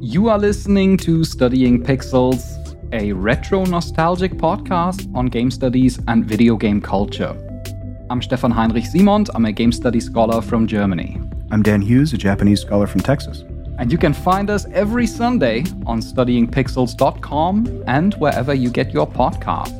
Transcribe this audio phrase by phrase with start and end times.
[0.00, 2.42] You are listening to Studying Pixels,
[2.94, 7.36] a retro nostalgic podcast on game studies and video game culture.
[8.08, 9.28] I'm Stefan Heinrich Simond.
[9.34, 11.20] I'm a game study scholar from Germany.
[11.50, 13.44] I'm Dan Hughes, a Japanese scholar from Texas.
[13.78, 19.78] And you can find us every Sunday on studyingpixels.com and wherever you get your podcast.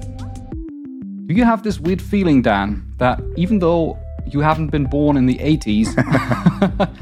[1.26, 3.98] Do you have this weird feeling, Dan, that even though
[4.32, 5.94] you haven't been born in the 80s,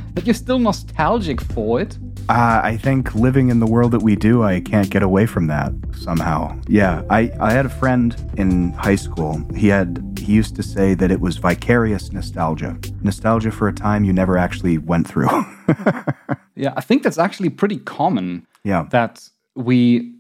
[0.15, 1.99] but you're still nostalgic for it?
[2.29, 5.47] Uh, I think living in the world that we do, I can't get away from
[5.47, 6.59] that somehow.
[6.67, 9.41] Yeah, I, I had a friend in high school.
[9.55, 14.05] He had he used to say that it was vicarious nostalgia, nostalgia for a time
[14.05, 15.29] you never actually went through.
[16.57, 18.47] yeah, I think that's actually pretty common.
[18.65, 20.13] Yeah, that we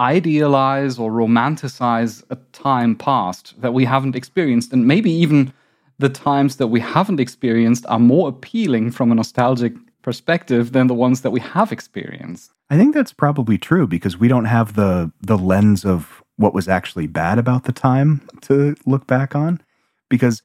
[0.00, 5.52] idealize or romanticize a time past that we haven't experienced, and maybe even
[6.00, 10.94] the times that we haven't experienced are more appealing from a nostalgic perspective than the
[10.94, 12.52] ones that we have experienced.
[12.70, 16.68] I think that's probably true because we don't have the the lens of what was
[16.68, 19.60] actually bad about the time to look back on
[20.08, 20.42] because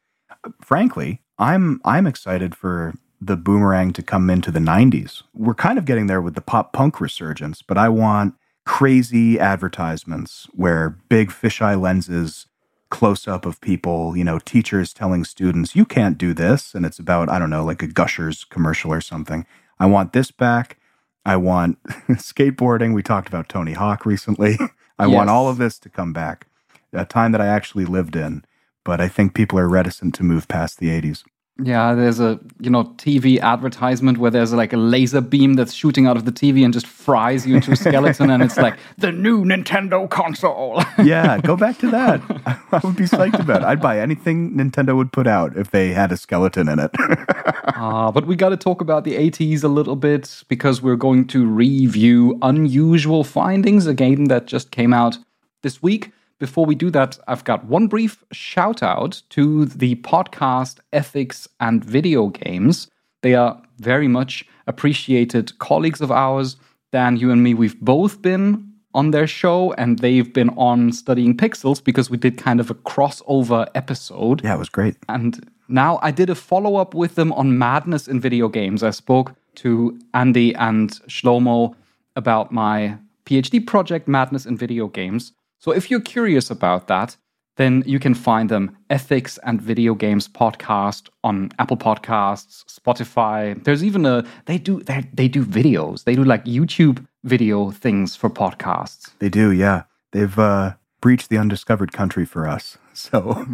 [0.61, 5.23] frankly, I'm I'm excited for the boomerang to come into the 90s.
[5.33, 10.47] We're kind of getting there with the pop punk resurgence, but I want crazy advertisements
[10.51, 12.45] where big fisheye lenses
[12.89, 16.73] close up of people, you know, teachers telling students, you can't do this.
[16.75, 19.45] And it's about, I don't know, like a Gushers commercial or something.
[19.79, 20.77] I want this back.
[21.25, 22.93] I want skateboarding.
[22.93, 24.57] We talked about Tony Hawk recently.
[24.99, 25.15] I yes.
[25.15, 26.47] want all of this to come back.
[26.93, 28.45] A time that I actually lived in,
[28.85, 31.23] but I think people are reticent to move past the 80s.
[31.63, 36.05] Yeah, there's a you know TV advertisement where there's like a laser beam that's shooting
[36.05, 39.13] out of the TV and just fries you into a skeleton, and it's like the
[39.13, 40.83] new Nintendo console.
[41.03, 42.21] yeah, go back to that.
[42.73, 43.65] I would be psyched about it.
[43.65, 46.91] I'd buy anything Nintendo would put out if they had a skeleton in it.
[47.73, 51.25] uh, but we got to talk about the 80s a little bit because we're going
[51.27, 55.17] to review Unusual Findings, a game that just came out
[55.63, 56.11] this week.
[56.37, 61.83] Before we do that, I've got one brief shout out to the podcast Ethics and
[61.83, 62.89] Video Games.
[63.21, 66.57] They are very much appreciated colleagues of ours.
[66.91, 71.37] Dan, you and me, we've both been on their show and they've been on studying
[71.37, 74.43] pixels because we did kind of a crossover episode.
[74.43, 74.97] Yeah, it was great.
[75.07, 78.83] And now I did a follow up with them on madness in video games.
[78.83, 81.75] I spoke to Andy and Shlomo
[82.17, 85.31] about my PhD project, Madness in Video Games.
[85.59, 87.17] So if you're curious about that,
[87.57, 93.61] then you can find them ethics and video games podcast on apple podcasts spotify.
[93.63, 96.03] There's even a they do they, they do videos.
[96.03, 99.11] They do like youtube video things for podcasts.
[99.19, 99.83] They do yeah.
[100.11, 102.77] They've uh breached the undiscovered country for us.
[102.95, 103.45] So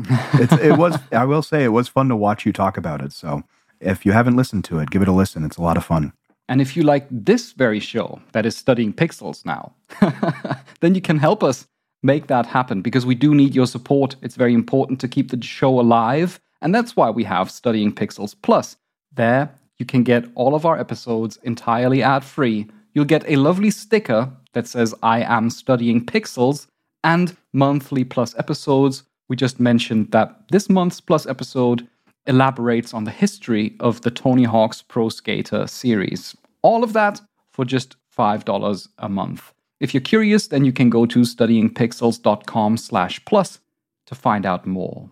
[0.61, 3.11] it was i will say it was fun to watch you talk about it.
[3.11, 3.41] So
[3.79, 5.43] if you haven't listened to it give it a listen.
[5.43, 6.13] It's a lot of fun.
[6.47, 9.73] And if you like this very show that is studying pixels now
[10.81, 11.67] then you can help us
[12.03, 14.15] make that happen because we do need your support.
[14.21, 16.39] It's very important to keep the show alive.
[16.61, 18.77] And that's why we have Studying Pixels Plus.
[19.13, 22.67] There, you can get all of our episodes entirely ad free.
[22.93, 26.67] You'll get a lovely sticker that says, I am studying pixels,
[27.03, 29.03] and monthly plus episodes.
[29.27, 31.87] We just mentioned that this month's plus episode
[32.27, 36.35] elaborates on the history of the Tony Hawk's Pro Skater series.
[36.61, 39.53] All of that for just $5 a month.
[39.81, 43.59] If you're curious, then you can go to studyingpixels.com slash plus
[44.05, 45.09] to find out more.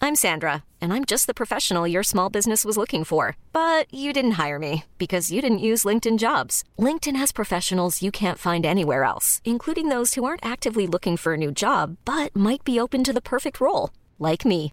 [0.00, 3.36] I'm Sandra, and I'm just the professional your small business was looking for.
[3.52, 6.62] But you didn't hire me because you didn't use LinkedIn jobs.
[6.78, 11.34] LinkedIn has professionals you can't find anywhere else, including those who aren't actively looking for
[11.34, 14.72] a new job, but might be open to the perfect role, like me.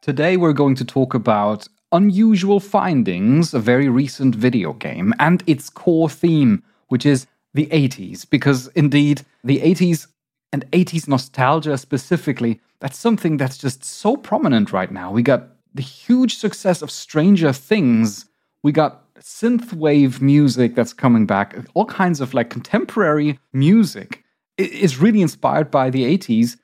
[0.00, 5.68] Today we're going to talk about Unusual Findings, a very recent video game, and its
[5.68, 10.06] core theme, which is the 80s, because indeed, the 80s
[10.52, 15.10] and 80s nostalgia specifically, that's something that's just so prominent right now.
[15.10, 18.26] We got the huge success of Stranger Things.
[18.62, 21.56] We got synthwave music that's coming back.
[21.74, 24.22] All kinds of like contemporary music
[24.58, 26.56] is really inspired by the 80s.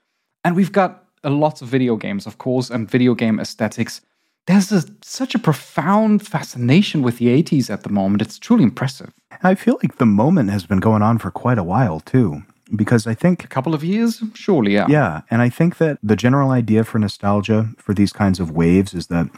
[0.44, 4.00] And we've got a lot of video games, of course, and video game aesthetics.
[4.46, 8.22] There's a, such a profound fascination with the 80s at the moment.
[8.22, 9.12] It's truly impressive.
[9.42, 12.42] I feel like the moment has been going on for quite a while, too
[12.74, 14.86] because I think a couple of years, surely, yeah.
[14.88, 18.94] Yeah, and I think that the general idea for nostalgia for these kinds of waves
[18.94, 19.28] is that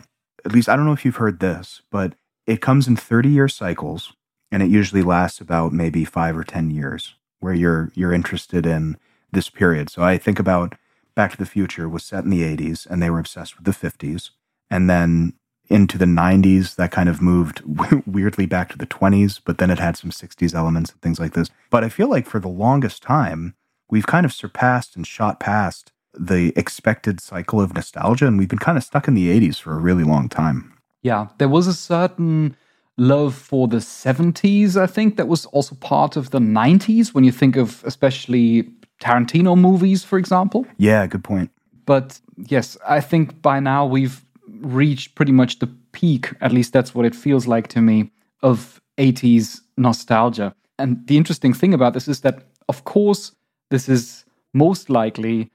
[0.44, 2.14] at least I don't know if you've heard this, but
[2.46, 4.12] it comes in 30-year cycles
[4.52, 8.96] and it usually lasts about maybe 5 or 10 years where you're you're interested in
[9.32, 9.90] this period.
[9.90, 10.74] So I think about
[11.16, 13.88] Back to the Future was set in the 80s and they were obsessed with the
[13.88, 14.30] 50s
[14.70, 15.32] and then
[15.68, 17.62] into the 90s that kind of moved
[18.06, 21.32] weirdly back to the 20s but then it had some 60s elements and things like
[21.32, 21.50] this.
[21.70, 23.54] But i feel like for the longest time
[23.90, 28.58] we've kind of surpassed and shot past the expected cycle of nostalgia and we've been
[28.58, 30.78] kind of stuck in the 80s for a really long time.
[31.02, 32.56] Yeah there was a certain
[32.98, 37.32] love for the 70s i think that was also part of the 90s when you
[37.32, 38.62] think of especially
[39.00, 41.50] tarantino movies for example yeah good point
[41.84, 44.24] but yes i think by now we've
[44.60, 48.10] reached pretty much the peak, at least that's what it feels like to me,
[48.42, 50.54] of 80s nostalgia.
[50.78, 53.32] And the interesting thing about this is that, of course,
[53.70, 55.50] this is most likely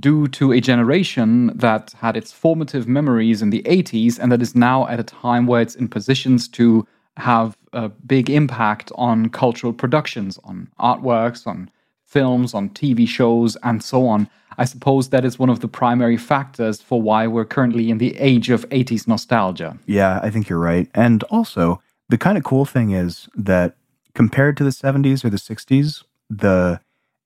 [0.00, 4.54] due to a generation that had its formative memories in the 80s and that is
[4.54, 6.86] now at a time where it's in positions to
[7.18, 11.70] have a big impact on cultural productions, on artworks, on
[12.12, 14.28] films, on TV shows, and so on.
[14.58, 18.16] I suppose that is one of the primary factors for why we're currently in the
[18.18, 19.78] age of 80s nostalgia.
[19.86, 20.88] Yeah, I think you're right.
[20.94, 23.76] And also, the kind of cool thing is that
[24.14, 26.80] compared to the 70s or the 60s, the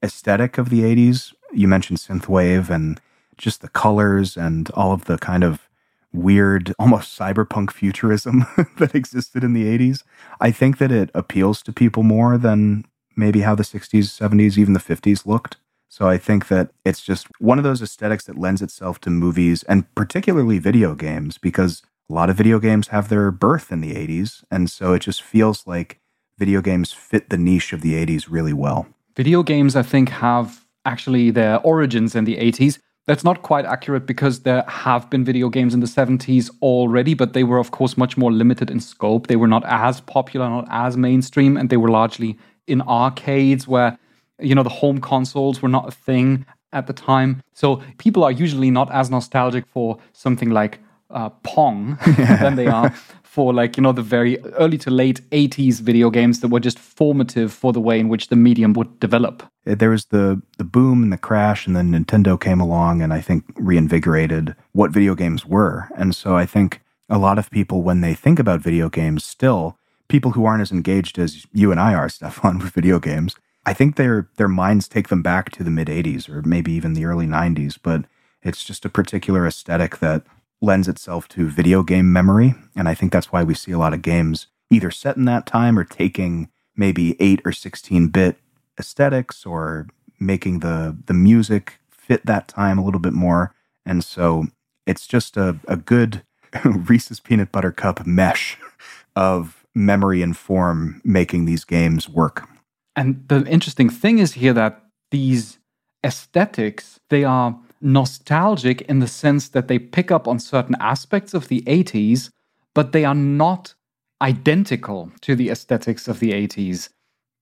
[0.05, 3.01] aesthetic of the 80s, you mentioned synthwave and
[3.37, 5.69] just the colors and all of the kind of
[6.13, 8.47] weird, almost cyberpunk futurism
[8.79, 10.05] that existed in the 80s.
[10.41, 12.85] I think that it appeals to people more than
[13.17, 15.57] maybe how the 60s, 70s, even the 50s looked.
[15.89, 19.63] So I think that it's just one of those aesthetics that lends itself to movies
[19.65, 23.95] and particularly video games because a lot of video games have their birth in the
[23.95, 24.45] 80s.
[24.51, 26.01] And so it just feels like
[26.39, 28.87] video games fit the niche of the 80s really well.
[29.17, 32.79] Video games, I think, have actually their origins in the 80s.
[33.07, 37.33] That's not quite accurate because there have been video games in the 70s already, but
[37.33, 39.29] they were, of course, much more limited in scope.
[39.29, 42.37] They were not as popular, not as mainstream, and they were largely
[42.67, 43.99] in arcades where
[44.41, 47.43] you know, the home consoles were not a thing at the time.
[47.55, 50.81] So people are usually not as nostalgic for something like
[51.11, 52.91] uh, Pong than they are
[53.23, 56.79] for like, you know, the very early to late 80s video games that were just
[56.79, 59.43] formative for the way in which the medium would develop.
[59.67, 63.13] Uh, there was the, the boom and the crash, and then Nintendo came along and
[63.13, 65.89] I think reinvigorated what video games were.
[65.97, 69.79] And so I think a lot of people, when they think about video games, still,
[70.09, 73.73] people who aren't as engaged as you and I are, Stefan, with video games, I
[73.73, 77.05] think their their minds take them back to the mid 80s or maybe even the
[77.05, 78.05] early 90s, but
[78.43, 80.23] it's just a particular aesthetic that
[80.61, 83.93] lends itself to video game memory, and I think that's why we see a lot
[83.93, 88.37] of games either set in that time or taking maybe 8 or 16 bit
[88.79, 93.55] aesthetics or making the the music fit that time a little bit more.
[93.85, 94.47] And so
[94.87, 96.23] it's just a, a good
[96.65, 98.59] Reese's peanut butter cup mesh
[99.17, 102.49] of memory and form making these games work.
[102.97, 105.59] And the interesting thing is here that these
[106.05, 111.49] aesthetics, they are nostalgic in the sense that they pick up on certain aspects of
[111.49, 112.31] the 80s,
[112.75, 113.75] but they are not
[114.23, 116.89] identical to the aesthetics of the 80s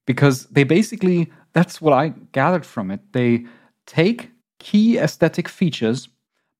[0.06, 3.00] because they basically, that's what I gathered from it.
[3.12, 3.46] They
[3.86, 6.08] take key aesthetic features,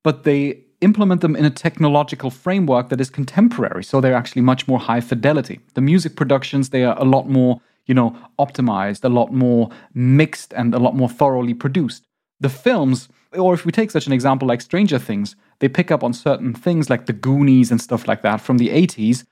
[0.04, 3.82] but they implement them in a technological framework that is contemporary.
[3.82, 5.60] So they're actually much more high fidelity.
[5.74, 10.52] The music productions, they are a lot more you know, optimized, a lot more mixed,
[10.54, 12.06] and a lot more thoroughly produced.
[12.40, 16.02] The films, or if we take such an example like Stranger Things, they pick up
[16.02, 19.24] on certain things like the Goonies and stuff like that from the 80s,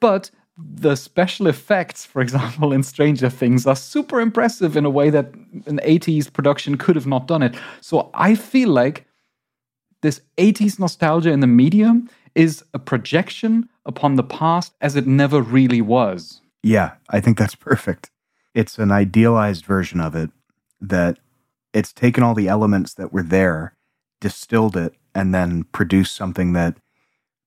[0.00, 5.10] but the special effects, for example, in Stranger Things are super impressive in a way
[5.10, 5.32] that
[5.66, 7.54] an 80s production could have not done it.
[7.80, 9.06] So I feel like
[10.02, 15.40] this 80s nostalgia in the medium is a projection upon the past as it never
[15.42, 16.40] really was.
[16.62, 18.10] Yeah, I think that's perfect.
[18.54, 20.30] It's an idealized version of it
[20.80, 21.18] that
[21.72, 23.74] it's taken all the elements that were there,
[24.20, 26.76] distilled it, and then produced something that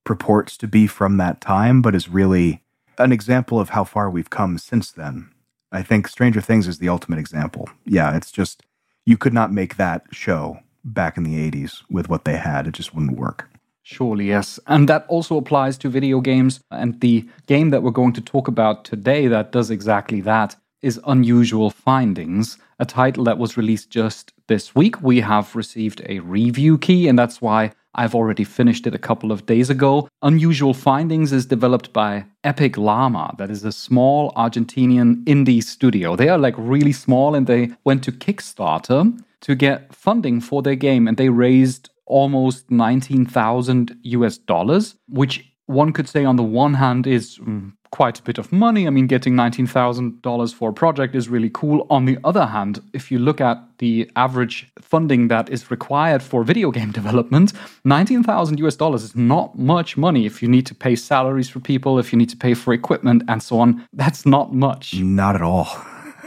[0.03, 2.63] purports to be from that time, but is really
[2.98, 5.29] an example of how far we've come since then.
[5.72, 7.69] I think Stranger Things is the ultimate example.
[7.86, 8.63] Yeah, it's just
[9.05, 12.68] you could not make that show back in the 80s with what they had.
[12.68, 13.50] It just wouldn't work.
[13.84, 14.60] Surely, yes.
[14.68, 16.62] And that also applies to video games.
[16.72, 21.00] And the game that we're going to talk about today that does exactly that is
[21.06, 25.02] Unusual Findings, a title that was released just this week.
[25.02, 29.32] We have received a review key, and that's why I've already finished it a couple
[29.32, 30.10] of days ago.
[30.22, 36.16] Unusual Findings is developed by Epic Llama, that is a small Argentinian indie studio.
[36.16, 40.76] They are like really small and they went to Kickstarter to get funding for their
[40.76, 46.74] game and they raised almost 19,000 US dollars, which one could say on the one
[46.74, 48.88] hand is mm, quite a bit of money.
[48.88, 51.86] I mean, getting $19,000 for a project is really cool.
[51.90, 56.44] On the other hand, if you look at the average funding that is required for
[56.44, 60.96] video game development, 19,000 US dollars is not much money if you need to pay
[60.96, 63.86] salaries for people, if you need to pay for equipment and so on.
[63.94, 64.96] That's not much.
[64.96, 65.68] Not at all.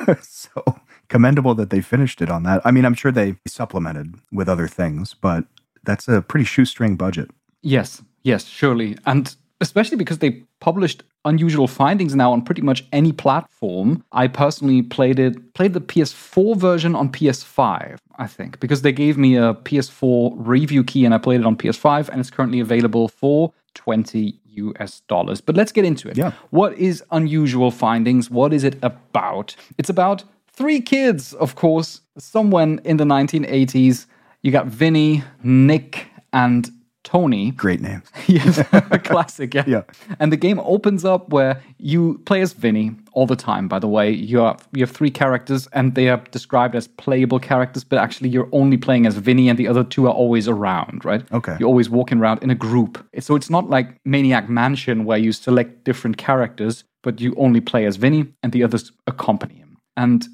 [0.23, 0.63] so
[1.09, 2.61] commendable that they finished it on that.
[2.65, 5.45] I mean, I'm sure they supplemented with other things, but
[5.85, 7.31] that's a pretty shoestring budget.
[7.63, 8.97] Yes, yes, surely.
[9.07, 14.05] And especially because they published unusual findings now on pretty much any platform.
[14.13, 19.19] I personally played it played the PS4 version on PS5, I think, because they gave
[19.19, 23.09] me a PS4 review key and I played it on PS5 and it's currently available
[23.09, 25.41] for 20 US dollars.
[25.41, 26.17] But let's get into it.
[26.17, 26.33] Yeah.
[26.51, 28.31] What is unusual findings?
[28.31, 29.57] What is it about?
[29.79, 30.25] It's about
[30.57, 34.07] three kids, of course, somewhere in the 1980s.
[34.43, 36.71] You got Vinny, Nick, and
[37.07, 37.53] Tony.
[37.53, 38.05] Great names.
[38.27, 38.61] yes,
[39.05, 39.55] classic.
[39.55, 39.65] Yeah.
[39.67, 39.83] Yeah.
[40.19, 43.69] And the game opens up where you play as Vinny all the time.
[43.69, 47.39] By the way, you have you have three characters, and they are described as playable
[47.39, 51.05] characters, but actually you're only playing as Vinny, and the other two are always around.
[51.05, 51.25] Right?
[51.33, 51.57] Okay.
[51.61, 53.05] You're always walking around in a group.
[53.21, 57.87] So it's not like Maniac Mansion where you select different characters, but you only play
[57.87, 59.79] as Vinny, and the others accompany him.
[59.97, 60.27] And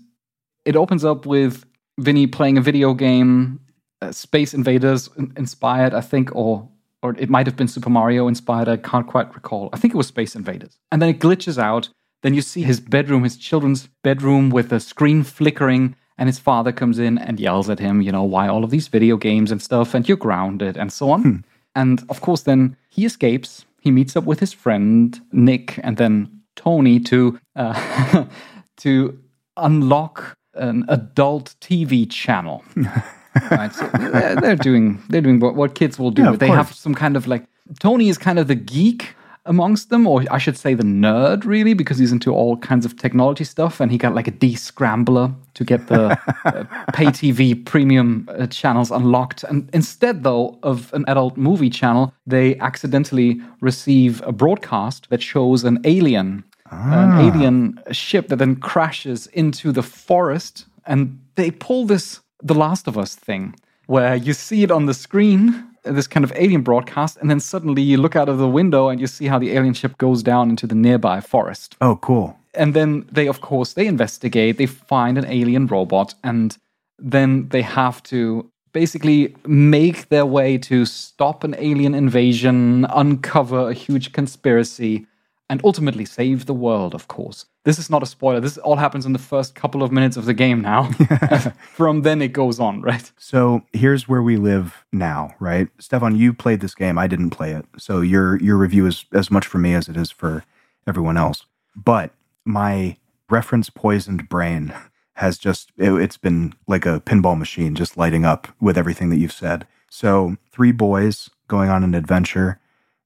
[0.65, 1.65] it opens up with
[1.99, 3.61] Vinny playing a video game
[4.01, 6.69] uh, Space Invaders inspired, I think, or
[7.03, 8.69] or it might have been Super Mario inspired.
[8.69, 9.69] I can't quite recall.
[9.73, 10.79] I think it was Space Invaders.
[10.93, 11.89] And then it glitches out.
[12.23, 15.97] Then you see his bedroom, his children's bedroom, with the screen flickering.
[16.17, 18.87] And his father comes in and yells at him, you know, why all of these
[18.87, 21.23] video games and stuff, and you're grounded, and so on.
[21.23, 21.37] Hmm.
[21.75, 23.65] And of course, then he escapes.
[23.81, 28.25] He meets up with his friend Nick and then Tony to uh,
[28.79, 29.19] to
[29.57, 32.65] unlock an adult TV channel.
[33.51, 33.73] right?
[33.75, 36.23] So they're, they're doing they're doing what, what kids will do.
[36.23, 36.57] Yeah, they course.
[36.57, 37.45] have some kind of like
[37.81, 39.15] Tony is kind of the geek
[39.47, 42.97] amongst them, or I should say the nerd, really, because he's into all kinds of
[42.97, 47.65] technology stuff, and he got like a D scrambler to get the uh, pay TV
[47.65, 49.43] premium uh, channels unlocked.
[49.45, 55.65] And instead, though, of an adult movie channel, they accidentally receive a broadcast that shows
[55.65, 57.21] an alien, an ah.
[57.21, 62.99] alien ship that then crashes into the forest, and they pull this the Last of
[62.99, 63.55] Us thing,
[63.87, 67.83] where you see it on the screen, this kind of alien broadcast, and then suddenly
[67.83, 70.51] you look out of the window and you see how the alien ship goes down
[70.51, 71.77] into the nearby forest.
[71.81, 72.39] Oh, cool.
[72.55, 76.57] And then they, of course, they investigate, they find an alien robot, and
[76.99, 83.75] then they have to basically make their way to stop an alien invasion, uncover a
[83.75, 85.07] huge conspiracy,
[85.53, 87.45] and ultimately save the world, of course.
[87.65, 88.41] This is not a spoiler.
[88.41, 90.91] This all happens in the first couple of minutes of the game now.
[91.75, 93.13] From then it goes on, right?
[93.19, 95.69] So here's where we live now, right?
[95.79, 96.97] Stefan, you played this game.
[96.97, 97.67] I didn't play it.
[97.77, 100.43] So your your review is as much for me as it is for
[100.87, 101.45] everyone else.
[101.77, 102.15] But
[102.47, 102.97] my
[103.29, 104.73] reference poisoned brain
[105.17, 109.19] has just it, it's been like a pinball machine just lighting up with everything that
[109.19, 109.67] you've said.
[109.91, 112.59] So three boys going on an adventure.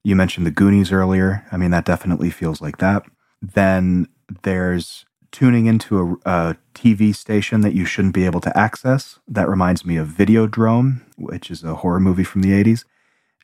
[0.07, 1.45] You mentioned the Goonies earlier.
[1.51, 3.03] I mean, that definitely feels like that.
[3.43, 4.07] Then
[4.45, 9.19] there's tuning into a, a TV station that you shouldn't be able to access.
[9.27, 12.85] That reminds me of Videodrome, which is a horror movie from the 80s.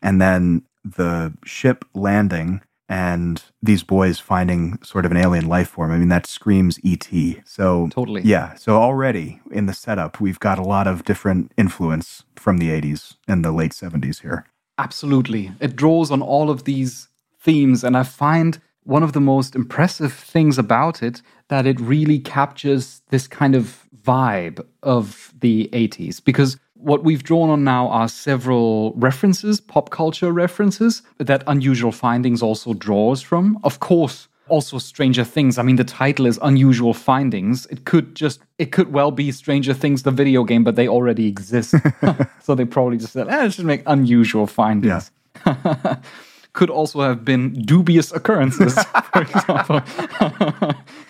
[0.03, 5.91] And then the ship landing and these boys finding sort of an alien life form.
[5.91, 7.09] I mean, that screams ET.
[7.45, 8.23] So, Totally.
[8.23, 8.55] Yeah.
[8.55, 13.17] So, already in the setup, we've got a lot of different influence from the 80s
[13.27, 14.47] and the late 70s here.
[14.79, 15.53] Absolutely.
[15.61, 17.09] It draws on all of these
[17.41, 22.19] themes, and I find one of the most impressive things about it that it really
[22.19, 28.09] captures this kind of vibe of the 80s because what we've drawn on now are
[28.09, 33.59] several references, pop culture references that Unusual Findings also draws from.
[33.63, 35.59] Of course, also Stranger Things.
[35.59, 37.67] I mean, the title is Unusual Findings.
[37.67, 41.27] It could just, it could well be Stranger Things, the video game, but they already
[41.27, 41.75] exist.
[42.43, 45.11] so they probably just said, eh, let's just make Unusual Findings.
[46.53, 48.75] could also have been dubious occurrences,
[49.13, 49.81] for example.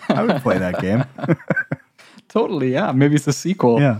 [0.09, 1.03] I would play that game.
[2.29, 2.91] totally, yeah.
[2.91, 3.79] Maybe it's a sequel.
[3.79, 3.99] yeah.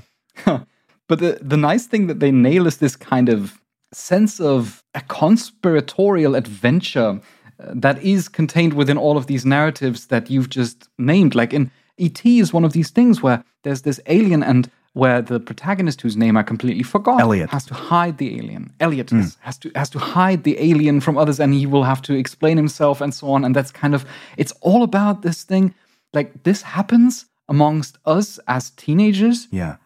[1.09, 3.59] But the, the nice thing that they nail is this kind of
[3.91, 7.21] sense of a conspiratorial adventure
[7.59, 11.35] that is contained within all of these narratives that you've just named.
[11.35, 12.39] Like in E.T.
[12.39, 16.37] is one of these things where there's this alien and where the protagonist, whose name
[16.37, 17.49] I completely forgot, Elliot.
[17.49, 18.71] has to hide the alien.
[18.79, 19.21] Elliot hmm.
[19.21, 22.13] has, has to has to hide the alien from others, and he will have to
[22.13, 23.43] explain himself and so on.
[23.43, 24.05] And that's kind of
[24.37, 25.73] it's all about this thing.
[26.13, 29.77] Like this happens amongst us as teenagers, Yeah.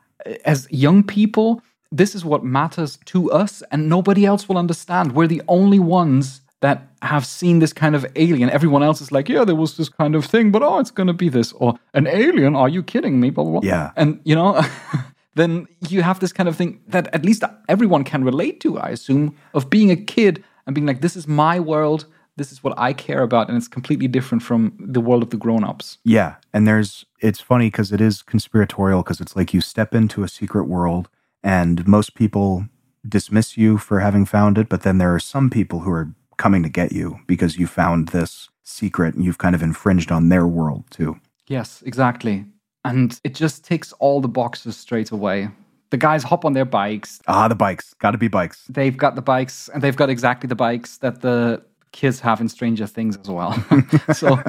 [0.45, 5.13] as young people, this is what matters to us, and nobody else will understand.
[5.13, 8.49] We're the only ones that have seen this kind of alien.
[8.49, 11.07] Everyone else is like, yeah, there was this kind of thing, but oh, it's going
[11.07, 11.53] to be this.
[11.53, 13.29] Or an alien, are you kidding me?
[13.29, 13.69] Blah, blah, blah.
[13.69, 13.91] Yeah.
[13.95, 14.61] And, you know,
[15.35, 18.89] then you have this kind of thing that at least everyone can relate to, I
[18.89, 22.05] assume, of being a kid and being like, this is my world.
[22.37, 23.49] This is what I care about.
[23.49, 25.99] And it's completely different from the world of the grown ups.
[26.03, 26.35] Yeah.
[26.53, 30.27] And there's, it's funny because it is conspiratorial because it's like you step into a
[30.27, 31.07] secret world
[31.43, 32.67] and most people
[33.07, 34.69] dismiss you for having found it.
[34.69, 38.09] But then there are some people who are coming to get you because you found
[38.09, 41.19] this secret and you've kind of infringed on their world too.
[41.47, 42.45] Yes, exactly.
[42.85, 45.49] And it just ticks all the boxes straight away.
[45.89, 47.21] The guys hop on their bikes.
[47.27, 47.93] Ah, the bikes.
[47.95, 48.65] Got to be bikes.
[48.69, 51.61] They've got the bikes, and they've got exactly the bikes that the
[51.93, 53.53] kids have in Stranger Things as well.
[54.13, 54.41] so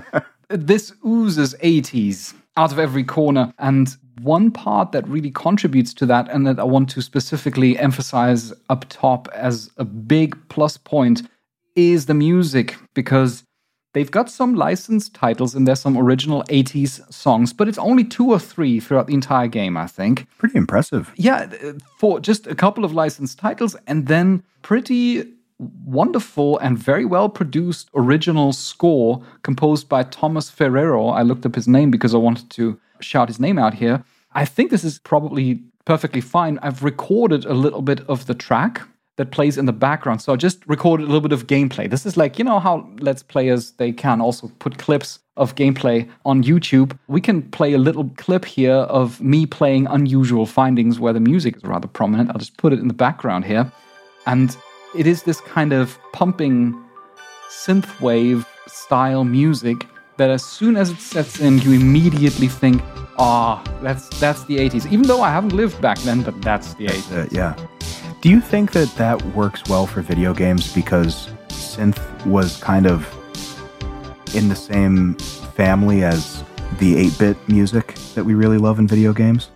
[0.49, 3.53] this oozes 80s out of every corner.
[3.59, 8.53] And one part that really contributes to that, and that I want to specifically emphasize
[8.69, 11.23] up top as a big plus point,
[11.75, 13.45] is the music because
[13.95, 18.31] they've got some licensed titles and there's some original 80s songs, but it's only two
[18.31, 20.27] or three throughout the entire game, I think.
[20.39, 21.13] Pretty impressive.
[21.17, 25.25] Yeah, uh, for just a couple of licensed titles and then pretty
[25.59, 31.09] wonderful and very well produced original score composed by Thomas Ferrero.
[31.09, 34.05] I looked up his name because I wanted to shout his name out here.
[34.33, 36.59] I think this is probably perfectly fine.
[36.63, 38.87] I've recorded a little bit of the track
[39.19, 40.23] that plays in the background.
[40.23, 41.91] So I just recorded a little bit of gameplay.
[41.91, 46.09] This is like, you know how let's players they can also put clips of gameplay
[46.25, 46.97] on YouTube.
[47.09, 51.57] We can play a little clip here of me playing unusual findings where the music
[51.57, 52.31] is rather prominent.
[52.31, 53.71] I'll just put it in the background here.
[54.27, 54.57] And
[54.97, 56.81] it is this kind of pumping
[57.51, 59.85] synthwave style music
[60.17, 62.83] that as soon as it sets in, you immediately think,
[63.19, 64.87] ah, that's that's the 80s.
[64.93, 67.13] Even though I haven't lived back then, but that's the 80s.
[67.13, 67.78] Uh, yeah.
[68.21, 73.07] Do you think that that works well for video games because synth was kind of
[74.35, 75.15] in the same
[75.55, 76.43] family as
[76.81, 79.51] the 8 bit music that we really love in video games?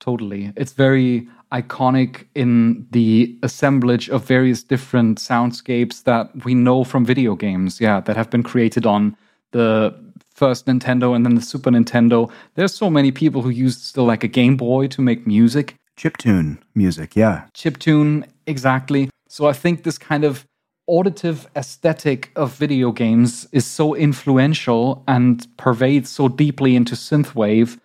[0.00, 0.54] Totally.
[0.56, 7.36] It's very iconic in the assemblage of various different soundscapes that we know from video
[7.36, 9.14] games, yeah, that have been created on
[9.50, 9.94] the
[10.34, 12.30] first Nintendo and then the Super Nintendo.
[12.54, 15.76] There's so many people who use still like a Game Boy to make music.
[15.98, 17.44] Chiptune music, yeah.
[17.54, 19.10] Chiptune, exactly.
[19.28, 20.46] So I think this kind of
[20.88, 27.78] auditive aesthetic of video games is so influential and pervades so deeply into synthwave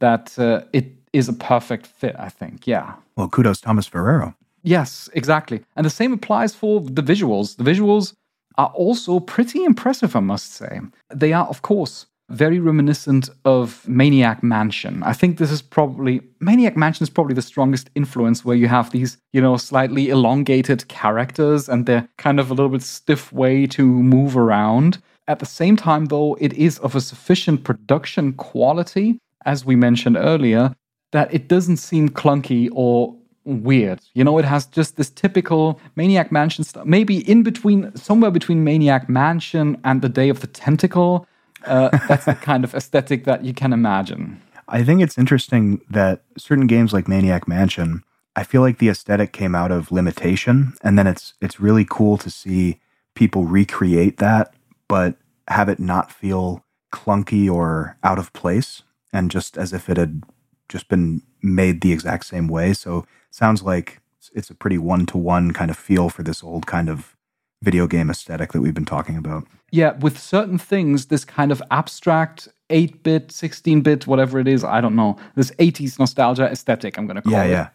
[0.00, 2.66] that uh, it is a perfect fit, I think.
[2.66, 2.94] Yeah.
[3.16, 4.34] Well, kudos Thomas Ferrero.
[4.62, 5.62] Yes, exactly.
[5.76, 7.56] And the same applies for the visuals.
[7.56, 8.12] The visuals
[8.56, 10.80] are also pretty impressive, I must say.
[11.14, 15.02] They are, of course, very reminiscent of Maniac Mansion.
[15.02, 18.90] I think this is probably Maniac Mansion is probably the strongest influence where you have
[18.90, 23.66] these, you know, slightly elongated characters and they're kind of a little bit stiff way
[23.68, 24.98] to move around.
[25.26, 30.16] At the same time, though, it is of a sufficient production quality, as we mentioned
[30.16, 30.74] earlier,
[31.12, 33.14] that it doesn't seem clunky or
[33.44, 34.00] weird.
[34.14, 38.64] You know, it has just this typical Maniac Mansion stuff, maybe in between, somewhere between
[38.64, 41.26] Maniac Mansion and the Day of the Tentacle.
[41.64, 44.40] Uh, that's the kind of aesthetic that you can imagine.
[44.68, 48.04] I think it's interesting that certain games like Maniac Mansion,
[48.36, 52.18] I feel like the aesthetic came out of limitation, and then it's it's really cool
[52.18, 52.80] to see
[53.14, 54.54] people recreate that,
[54.86, 55.16] but
[55.48, 60.22] have it not feel clunky or out of place, and just as if it had
[60.68, 62.72] just been made the exact same way.
[62.74, 64.00] So sounds like
[64.34, 67.16] it's a pretty one to one kind of feel for this old kind of
[67.62, 69.44] video game aesthetic that we've been talking about.
[69.70, 74.64] Yeah, with certain things, this kind of abstract 8 bit, 16 bit, whatever it is,
[74.64, 77.50] I don't know, this 80s nostalgia aesthetic, I'm going to call Yeah, it.
[77.50, 77.68] yeah.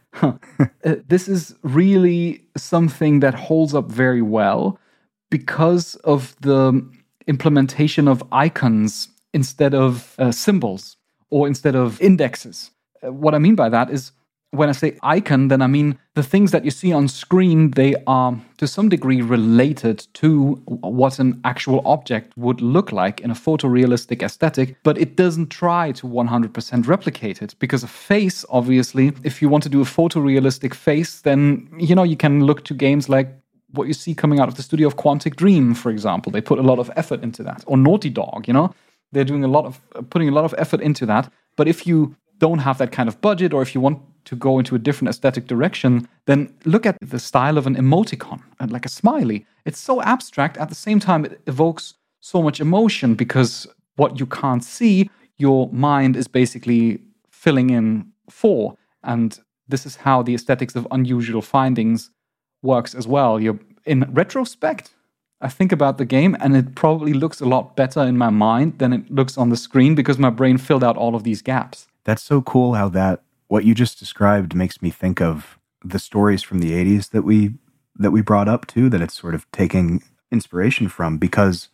[0.85, 4.77] Uh, this is really something that holds up very well
[5.31, 6.85] because of the
[7.27, 10.97] implementation of icons instead of uh, symbols
[11.29, 12.69] or instead of indexes.
[13.01, 14.11] Uh, what I mean by that is
[14.53, 17.95] when I say icon, then I mean the things that you see on screen, they
[18.05, 23.33] are to some degree related to what an actual object would look like in a
[23.33, 29.41] photorealistic aesthetic, but it doesn't try to 100% replicate it because a face, obviously, if
[29.41, 33.09] you want to do a photorealistic face, then you know you can look to games
[33.09, 33.27] like
[33.71, 36.31] what you see coming out of the studio of Quantic Dream, for example.
[36.31, 37.63] They put a lot of effort into that.
[37.65, 38.73] Or Naughty Dog, you know?
[39.11, 41.31] They're doing a lot of putting a lot of effort into that.
[41.55, 44.59] But if you don't have that kind of budget or if you want to go
[44.59, 48.85] into a different aesthetic direction, then look at the style of an emoticon, uh, like
[48.85, 49.45] a smiley.
[49.65, 50.57] It's so abstract.
[50.57, 55.69] At the same time, it evokes so much emotion because what you can't see, your
[55.71, 58.75] mind is basically filling in for.
[59.03, 62.09] And this is how the aesthetics of unusual findings
[62.61, 63.39] works as well.
[63.39, 64.91] You're in retrospect,
[65.41, 68.79] I think about the game and it probably looks a lot better in my mind
[68.79, 71.87] than it looks on the screen because my brain filled out all of these gaps.
[72.05, 76.43] That's so cool how that what you just described makes me think of the stories
[76.43, 77.53] from the 80s that we
[77.95, 80.01] that we brought up too that it's sort of taking
[80.31, 81.69] inspiration from because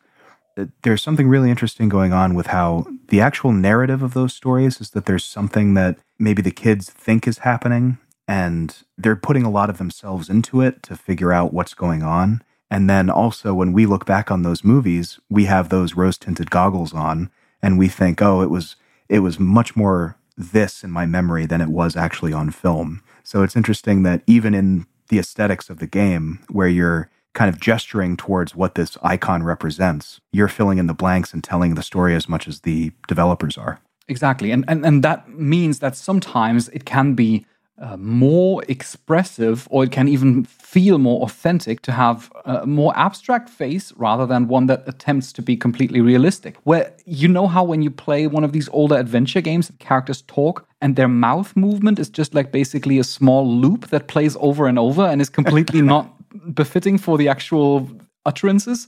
[0.84, 4.90] there's something really interesting going on with how the actual narrative of those stories is
[4.92, 9.70] that there's something that maybe the kids think is happening and they're putting a lot
[9.70, 12.44] of themselves into it to figure out what's going on.
[12.70, 16.52] And then also when we look back on those movies we have those rose tinted
[16.52, 18.76] goggles on and we think oh it was
[19.08, 23.04] it was much more this in my memory than it was actually on film.
[23.24, 27.60] So it's interesting that even in the aesthetics of the game, where you're kind of
[27.60, 32.16] gesturing towards what this icon represents, you're filling in the blanks and telling the story
[32.16, 33.82] as much as the developers are.
[34.08, 34.50] Exactly.
[34.52, 37.46] And, and, and that means that sometimes it can be
[37.82, 43.50] uh, more expressive or it can even feel more authentic to have a more abstract
[43.50, 46.58] face rather than one that attempts to be completely realistic.
[46.64, 50.68] Where you know how when you play one of these older adventure games, characters talk
[50.82, 54.78] and their mouth movement is just like basically a small loop that plays over and
[54.78, 56.14] over and is completely not
[56.54, 57.90] befitting for the actual
[58.26, 58.88] utterances.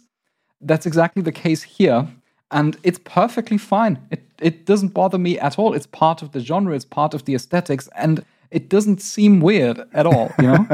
[0.59, 2.07] That's exactly the case here.
[2.51, 3.99] And it's perfectly fine.
[4.11, 5.73] It, it doesn't bother me at all.
[5.73, 7.87] It's part of the genre, it's part of the aesthetics.
[7.95, 10.67] And it doesn't seem weird at all, you know?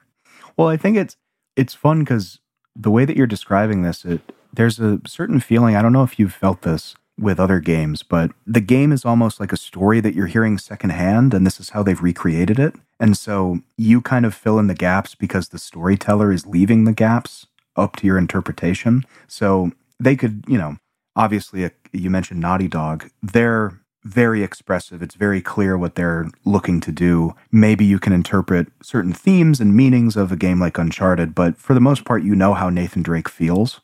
[0.56, 1.16] well, I think it's
[1.56, 2.38] it's fun because
[2.74, 4.20] the way that you're describing this, it
[4.52, 5.76] there's a certain feeling.
[5.76, 9.40] I don't know if you've felt this with other games, but the game is almost
[9.40, 12.74] like a story that you're hearing secondhand, and this is how they've recreated it.
[13.00, 16.92] And so you kind of fill in the gaps because the storyteller is leaving the
[16.92, 19.04] gaps up to your interpretation.
[19.26, 20.76] So they could, you know,
[21.16, 23.10] obviously, uh, you mentioned Naughty Dog.
[23.22, 25.02] They're very expressive.
[25.02, 27.34] It's very clear what they're looking to do.
[27.50, 31.74] Maybe you can interpret certain themes and meanings of a game like Uncharted, but for
[31.74, 33.80] the most part, you know how Nathan Drake feels.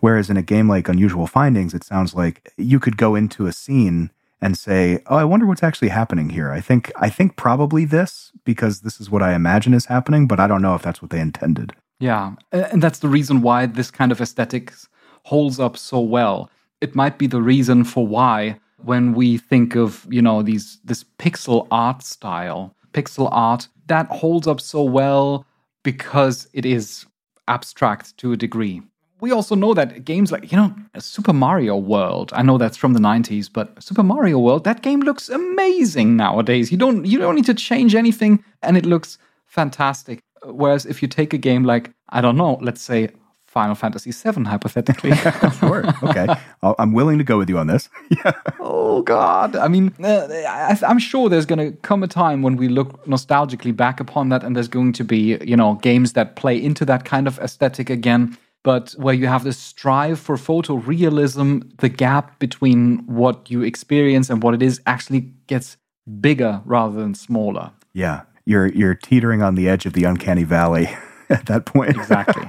[0.00, 3.52] Whereas in a game like Unusual Findings, it sounds like you could go into a
[3.52, 7.84] scene and say, "Oh, I wonder what's actually happening here." I think I think probably
[7.84, 11.00] this because this is what I imagine is happening, but I don't know if that's
[11.00, 11.72] what they intended.
[11.98, 14.88] Yeah, and that's the reason why this kind of aesthetics
[15.24, 16.50] holds up so well.
[16.82, 21.04] It might be the reason for why when we think of you know these this
[21.18, 25.46] pixel art style pixel art that holds up so well
[25.82, 27.06] because it is
[27.46, 28.82] abstract to a degree.
[29.20, 32.92] We also know that games like you know super mario world i know that's from
[32.92, 36.70] the 90s but super mario world that game looks amazing nowadays.
[36.70, 40.20] You don't you don't need to change anything and it looks fantastic.
[40.44, 43.08] Whereas if you take a game like i don't know let's say
[43.56, 45.14] Final Fantasy VII, hypothetically.
[45.60, 45.82] sure.
[46.02, 46.26] Okay.
[46.62, 47.88] I'm willing to go with you on this.
[48.10, 48.32] yeah.
[48.60, 49.56] Oh, God.
[49.56, 53.02] I mean, uh, I, am sure there's going to come a time when we look
[53.06, 56.84] nostalgically back upon that, and there's going to be, you know, games that play into
[56.84, 58.36] that kind of aesthetic again.
[58.62, 64.42] But where you have this strive for photorealism, the gap between what you experience and
[64.42, 65.78] what it is actually gets
[66.20, 67.70] bigger rather than smaller.
[67.94, 68.24] Yeah.
[68.44, 70.94] You're, you're teetering on the edge of the uncanny valley.
[71.30, 71.90] at that point.
[71.90, 72.44] exactly.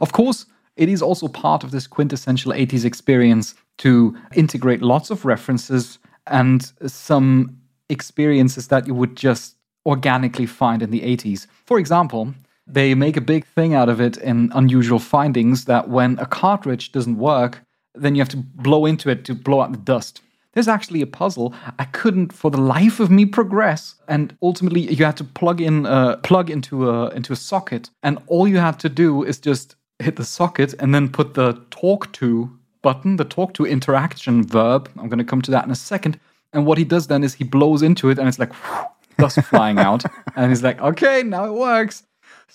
[0.00, 5.24] Of course, it is also part of this quintessential 80s experience to integrate lots of
[5.24, 7.58] references and some
[7.88, 11.46] experiences that you would just organically find in the 80s.
[11.66, 12.34] For example,
[12.66, 16.92] they make a big thing out of it in Unusual Findings that when a cartridge
[16.92, 17.62] doesn't work,
[17.94, 20.22] then you have to blow into it to blow out the dust.
[20.52, 25.04] There's actually a puzzle I couldn't for the life of me progress, and ultimately you
[25.04, 28.80] had to plug in a plug into a into a socket, and all you had
[28.80, 32.50] to do is just hit the socket and then put the talk to
[32.82, 34.90] button, the talk to interaction verb.
[34.98, 36.18] I'm going to come to that in a second.
[36.52, 38.86] And what he does then is he blows into it, and it's like whew,
[39.18, 42.02] dust flying out, and he's like, okay, now it works.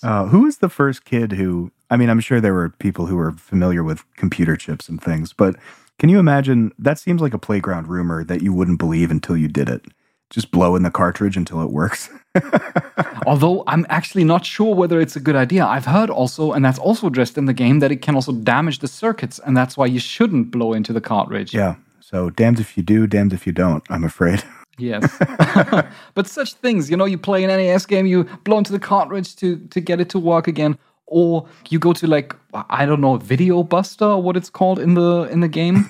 [0.02, 1.72] Uh, who was the first kid who?
[1.88, 5.32] I mean, I'm sure there were people who were familiar with computer chips and things,
[5.32, 5.56] but
[5.98, 6.72] can you imagine?
[6.78, 9.86] That seems like a playground rumor that you wouldn't believe until you did it.
[10.30, 12.10] Just blow in the cartridge until it works.
[13.26, 15.64] Although I'm actually not sure whether it's a good idea.
[15.64, 18.80] I've heard also, and that's also addressed in the game, that it can also damage
[18.80, 21.54] the circuits, and that's why you shouldn't blow into the cartridge.
[21.54, 21.76] yeah.
[22.00, 24.42] So damned if you do, damned if you don't, I'm afraid.
[24.78, 25.16] Yes.
[26.14, 29.34] but such things, you know, you play an NES game, you blow into the cartridge
[29.36, 33.16] to to get it to work again, or you go to like I don't know,
[33.16, 35.88] Video Buster or what it's called in the in the game,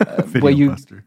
[0.00, 1.02] uh, where you Buster.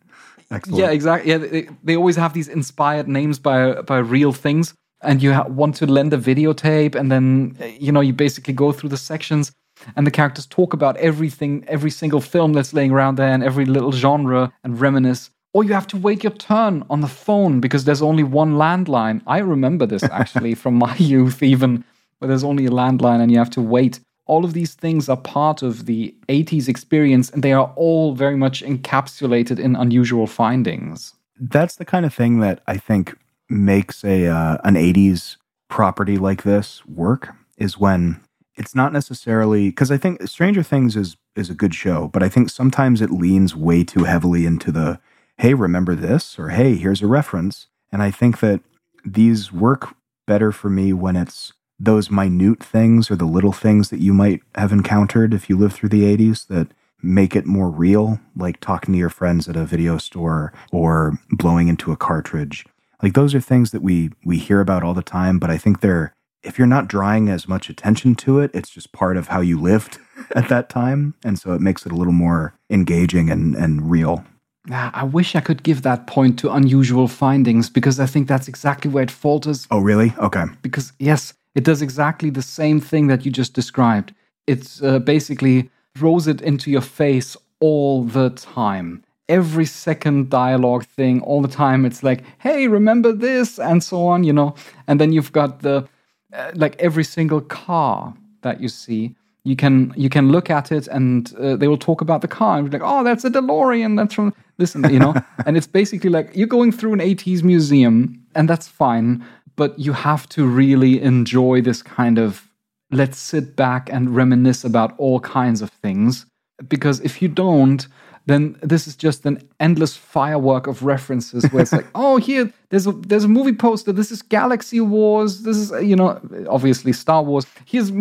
[0.51, 0.79] Excellent.
[0.79, 5.21] yeah exactly yeah they, they always have these inspired names by by real things and
[5.21, 8.71] you ha- want to lend a videotape and then uh, you know you basically go
[8.71, 9.51] through the sections
[9.95, 13.65] and the characters talk about everything every single film that's laying around there and every
[13.65, 17.85] little genre and reminisce or you have to wait your turn on the phone because
[17.85, 21.83] there's only one landline i remember this actually from my youth even
[22.17, 25.17] where there's only a landline and you have to wait all of these things are
[25.17, 31.13] part of the 80s experience and they are all very much encapsulated in unusual findings
[31.39, 33.17] that's the kind of thing that I think
[33.49, 35.37] makes a uh, an 80s
[35.69, 38.21] property like this work is when
[38.55, 42.29] it's not necessarily because I think Stranger Things is is a good show, but I
[42.29, 44.99] think sometimes it leans way too heavily into the
[45.37, 47.67] hey, remember this or hey, here's a reference.
[47.91, 48.61] And I think that
[49.05, 49.95] these work
[50.27, 54.41] better for me when it's those minute things or the little things that you might
[54.55, 56.67] have encountered if you lived through the 80s that
[57.01, 61.67] make it more real, like talking to your friends at a video store or blowing
[61.67, 62.65] into a cartridge.
[63.01, 65.79] Like those are things that we we hear about all the time, but I think
[65.79, 66.13] they're
[66.43, 69.59] if you're not drawing as much attention to it, it's just part of how you
[69.59, 69.99] lived
[70.35, 74.25] at that time, and so it makes it a little more engaging and and real.
[74.71, 78.91] I wish I could give that point to unusual findings because I think that's exactly
[78.91, 79.67] where it falters.
[79.71, 80.13] Oh, really?
[80.19, 80.43] Okay.
[80.61, 84.13] Because, yes, it does exactly the same thing that you just described.
[84.47, 89.03] It's uh, basically throws it into your face all the time.
[89.27, 94.23] Every second dialogue thing, all the time, it's like, hey, remember this, and so on,
[94.23, 94.55] you know.
[94.87, 95.87] And then you've got the,
[96.33, 100.87] uh, like, every single car that you see you can you can look at it
[100.87, 103.97] and uh, they will talk about the car and be like oh that's a delorean
[103.97, 105.13] that's from this and you know
[105.45, 109.25] and it's basically like you're going through an 80s museum and that's fine
[109.59, 112.47] but you have to really enjoy this kind of
[112.91, 116.25] let's sit back and reminisce about all kinds of things
[116.69, 117.87] because if you don't
[118.29, 122.85] then this is just an endless firework of references where it's like, oh, here there's
[122.85, 123.91] a there's a movie poster.
[123.91, 125.41] This is Galaxy Wars.
[125.41, 127.47] This is you know obviously Star Wars.
[127.65, 127.91] Here's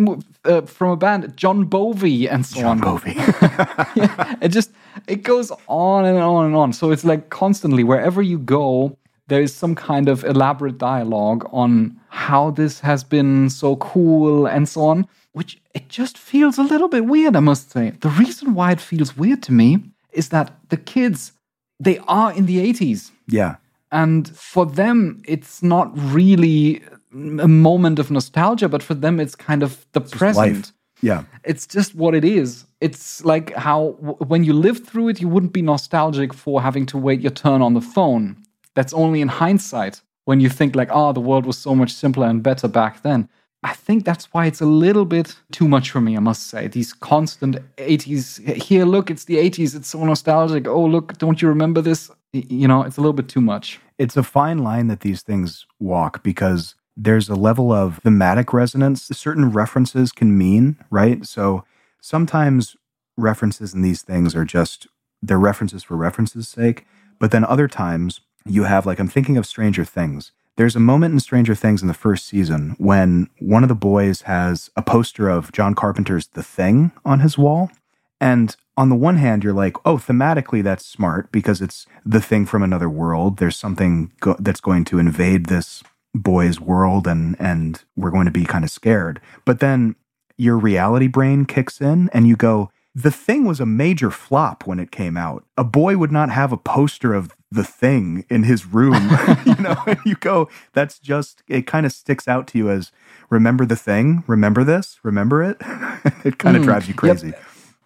[0.45, 2.79] uh, from a band John Bovey and so John on.
[2.79, 3.13] Bovey.
[3.95, 4.71] yeah, it just
[5.07, 6.73] it goes on and on and on.
[6.73, 8.95] So it's like constantly wherever you go,
[9.29, 14.67] there is some kind of elaborate dialogue on how this has been so cool and
[14.67, 15.07] so on.
[15.33, 17.91] Which it just feels a little bit weird, I must say.
[18.01, 21.33] The reason why it feels weird to me is that the kids
[21.79, 23.55] they are in the 80s yeah.
[23.91, 29.63] and for them it's not really a moment of nostalgia but for them it's kind
[29.63, 30.71] of the present Life.
[31.01, 31.23] Yeah.
[31.45, 35.29] it's just what it is it's like how w- when you lived through it you
[35.29, 38.35] wouldn't be nostalgic for having to wait your turn on the phone
[38.75, 42.27] that's only in hindsight when you think like oh the world was so much simpler
[42.27, 43.29] and better back then
[43.61, 46.67] I think that's why it's a little bit too much for me, I must say.
[46.67, 50.65] These constant 80s, here, look, it's the 80s, it's so nostalgic.
[50.65, 52.09] Oh, look, don't you remember this?
[52.31, 53.79] You know, it's a little bit too much.
[53.97, 59.03] It's a fine line that these things walk because there's a level of thematic resonance
[59.07, 61.25] certain references can mean, right?
[61.25, 61.65] So
[62.01, 62.77] sometimes
[63.17, 64.87] references in these things are just
[65.21, 66.85] they're references for references' sake,
[67.19, 70.31] but then other times you have like I'm thinking of Stranger Things.
[70.55, 74.23] There's a moment in Stranger Things in the first season when one of the boys
[74.23, 77.71] has a poster of John Carpenter's The Thing on his wall.
[78.19, 82.45] And on the one hand, you're like, oh, thematically, that's smart because it's the thing
[82.45, 83.37] from another world.
[83.37, 85.83] There's something go- that's going to invade this
[86.15, 89.21] boy's world, and and we're going to be kind of scared.
[89.45, 89.95] But then
[90.37, 92.71] your reality brain kicks in, and you go,
[93.01, 95.45] the thing was a major flop when it came out.
[95.57, 98.93] A boy would not have a poster of the thing in his room,
[99.45, 99.75] you know.
[99.87, 101.65] And you go, that's just it.
[101.65, 102.91] Kind of sticks out to you as
[103.29, 105.57] remember the thing, remember this, remember it.
[106.25, 107.33] it kind of drives you crazy.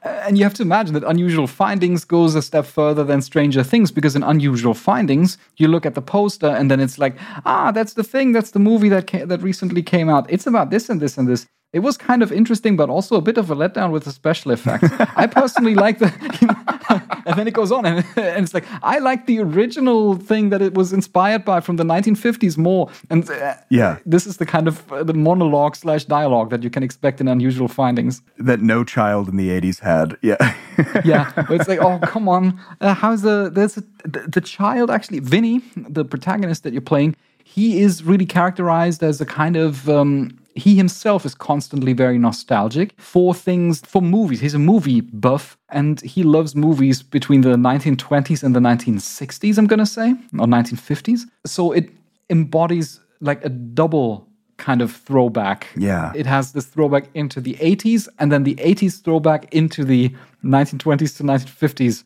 [0.04, 3.89] And you have to imagine that Unusual Findings goes a step further than Stranger Things
[3.89, 7.93] because in Unusual Findings, you look at the poster and then it's like, ah, that's
[7.93, 10.26] the thing, that's the movie that ca- that recently came out.
[10.30, 11.45] It's about this and this and this.
[11.73, 14.51] It was kind of interesting, but also a bit of a letdown with the special
[14.51, 14.89] effects.
[15.15, 18.65] I personally like the, you know, and then it goes on, and, and, it's like
[18.83, 22.89] I like the original thing that it was inspired by from the 1950s more.
[23.09, 26.69] And uh, yeah, this is the kind of uh, the monologue slash dialogue that you
[26.69, 30.15] can expect in Unusual Findings that no child in the 80s had.
[30.21, 30.55] Yeah,
[31.03, 31.31] yeah.
[31.49, 35.63] It's like, oh come on, uh, how's the there's a, the, the child actually Vinny,
[35.75, 37.15] the protagonist that you're playing.
[37.43, 42.93] He is really characterized as a kind of um, he himself is constantly very nostalgic
[42.99, 44.39] for things, for movies.
[44.39, 49.67] He's a movie buff and he loves movies between the 1920s and the 1960s, I'm
[49.67, 51.21] going to say, or 1950s.
[51.45, 51.89] So it
[52.29, 55.67] embodies like a double kind of throwback.
[55.75, 56.11] Yeah.
[56.15, 60.09] It has this throwback into the 80s and then the 80s throwback into the
[60.43, 62.03] 1920s to 1950s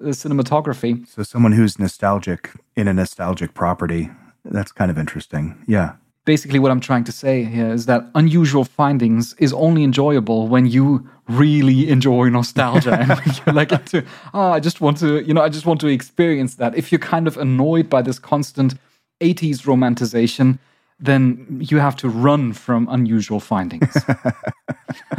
[0.00, 1.06] uh, cinematography.
[1.08, 4.10] So someone who's nostalgic in a nostalgic property,
[4.44, 5.64] that's kind of interesting.
[5.66, 5.94] Yeah
[6.28, 10.66] basically what I'm trying to say here is that unusual findings is only enjoyable when
[10.66, 15.40] you really enjoy nostalgia and you're like into oh I just want to you know
[15.40, 16.76] I just want to experience that.
[16.76, 18.74] If you're kind of annoyed by this constant
[19.22, 20.58] 80s romanticization,
[21.00, 21.22] then
[21.70, 23.94] you have to run from unusual findings.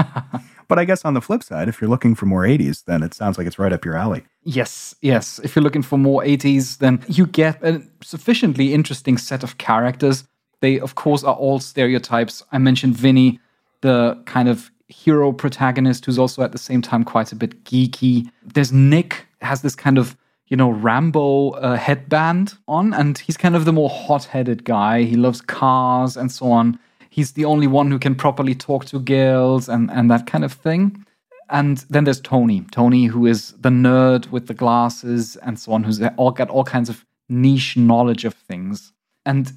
[0.70, 3.14] but I guess on the flip side, if you're looking for more 80s, then it
[3.16, 4.22] sounds like it's right up your alley.
[4.44, 5.40] Yes, yes.
[5.44, 10.24] If you're looking for more 80s, then you get a sufficiently interesting set of characters
[10.62, 12.44] they, of course, are all stereotypes.
[12.52, 13.40] I mentioned Vinny,
[13.82, 18.30] the kind of hero protagonist who's also at the same time quite a bit geeky.
[18.44, 20.18] There's Nick, has this kind of
[20.48, 25.04] you know Rambo uh, headband on, and he's kind of the more hot-headed guy.
[25.04, 26.80] He loves cars and so on.
[27.10, 30.54] He's the only one who can properly talk to girls and and that kind of
[30.54, 31.06] thing.
[31.52, 35.84] And then there's Tony, Tony who is the nerd with the glasses and so on,
[35.84, 38.94] who's all got all kinds of niche knowledge of things.
[39.26, 39.52] And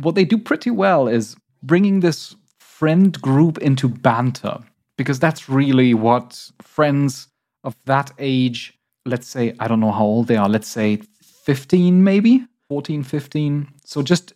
[0.00, 4.58] what they do pretty well is bringing this friend group into banter
[4.96, 7.28] because that's really what friends
[7.64, 8.74] of that age
[9.06, 13.68] let's say i don't know how old they are let's say 15 maybe 14 15
[13.84, 14.34] so just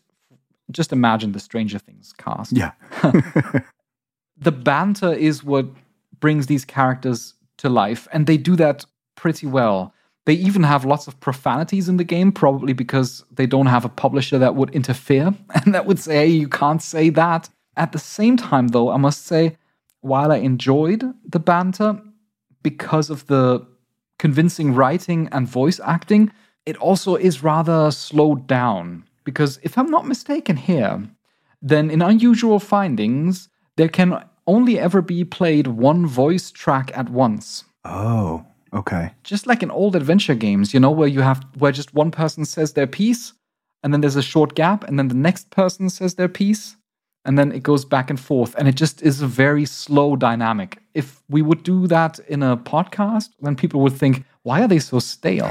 [0.70, 2.52] just imagine the stranger things cast.
[2.52, 2.72] Yeah.
[4.42, 5.66] The banter is what
[6.18, 9.92] brings these characters to life and they do that pretty well
[10.26, 13.88] they even have lots of profanities in the game, probably because they don't have a
[13.88, 17.48] publisher that would interfere and that would say, hey, you can't say that.
[17.76, 19.56] At the same time, though, I must say,
[20.00, 22.00] while I enjoyed the banter
[22.62, 23.66] because of the
[24.18, 26.30] convincing writing and voice acting,
[26.66, 29.04] it also is rather slowed down.
[29.24, 31.02] Because if I'm not mistaken here,
[31.62, 37.64] then in Unusual Findings, there can only ever be played one voice track at once.
[37.84, 38.44] Oh.
[38.72, 39.10] Okay.
[39.24, 42.44] Just like in old adventure games, you know, where you have where just one person
[42.44, 43.32] says their piece
[43.82, 46.76] and then there's a short gap and then the next person says their piece
[47.24, 50.78] and then it goes back and forth and it just is a very slow dynamic.
[50.94, 54.78] If we would do that in a podcast, then people would think, why are they
[54.78, 55.50] so stale?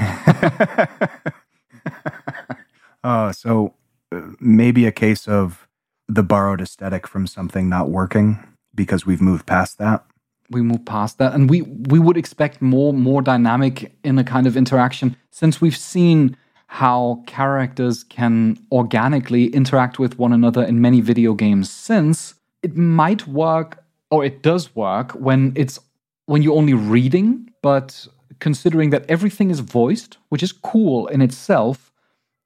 [3.04, 3.74] uh, so
[4.12, 5.68] uh, maybe a case of
[6.08, 8.38] the borrowed aesthetic from something not working
[8.74, 10.04] because we've moved past that
[10.50, 11.34] we move past that.
[11.34, 15.76] And we we would expect more more dynamic in a kind of interaction since we've
[15.76, 16.36] seen
[16.66, 23.26] how characters can organically interact with one another in many video games since it might
[23.26, 25.80] work or it does work when it's
[26.26, 28.06] when you're only reading but
[28.38, 31.90] considering that everything is voiced which is cool in itself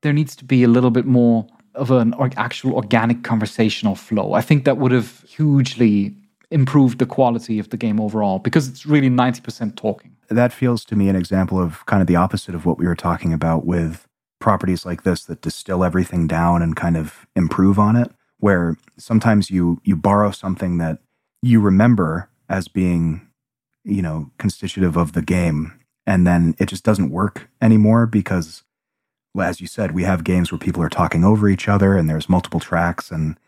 [0.00, 4.34] there needs to be a little bit more of an actual organic conversational flow.
[4.34, 6.14] I think that would have hugely
[6.54, 10.16] improved the quality of the game overall because it's really 90% talking.
[10.30, 12.94] That feels to me an example of kind of the opposite of what we were
[12.94, 14.06] talking about with
[14.38, 19.50] properties like this that distill everything down and kind of improve on it where sometimes
[19.50, 20.98] you you borrow something that
[21.42, 23.26] you remember as being
[23.84, 25.72] you know constitutive of the game
[26.06, 28.64] and then it just doesn't work anymore because
[29.40, 32.28] as you said we have games where people are talking over each other and there's
[32.28, 33.38] multiple tracks and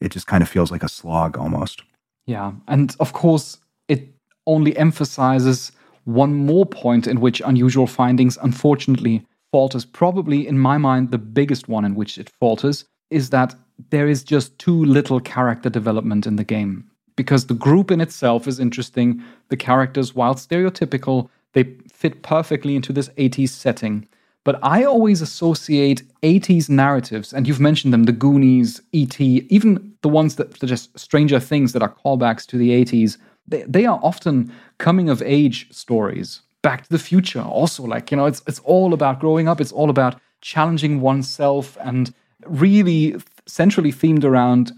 [0.00, 1.82] it just kind of feels like a slog almost
[2.30, 2.52] yeah.
[2.68, 4.08] And of course, it
[4.46, 5.72] only emphasizes
[6.04, 9.84] one more point in which unusual findings unfortunately falters.
[9.84, 13.56] Probably, in my mind, the biggest one in which it falters is that
[13.90, 16.88] there is just too little character development in the game.
[17.16, 22.92] Because the group in itself is interesting, the characters, while stereotypical, they fit perfectly into
[22.92, 24.06] this 80s setting.
[24.44, 30.08] But I always associate 80s narratives, and you've mentioned them the Goonies, E.T., even the
[30.08, 33.18] ones that suggest Stranger Things that are callbacks to the 80s.
[33.46, 36.40] They, they are often coming of age stories.
[36.62, 39.72] Back to the Future, also, like, you know, it's, it's all about growing up, it's
[39.72, 42.14] all about challenging oneself and
[42.46, 44.72] really centrally themed around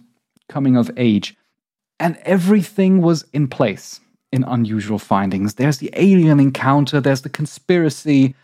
[0.49, 1.37] coming of age.
[2.01, 4.01] And everything was in place
[4.33, 5.55] in Unusual Findings.
[5.55, 8.35] There's the alien encounter, there's the conspiracy,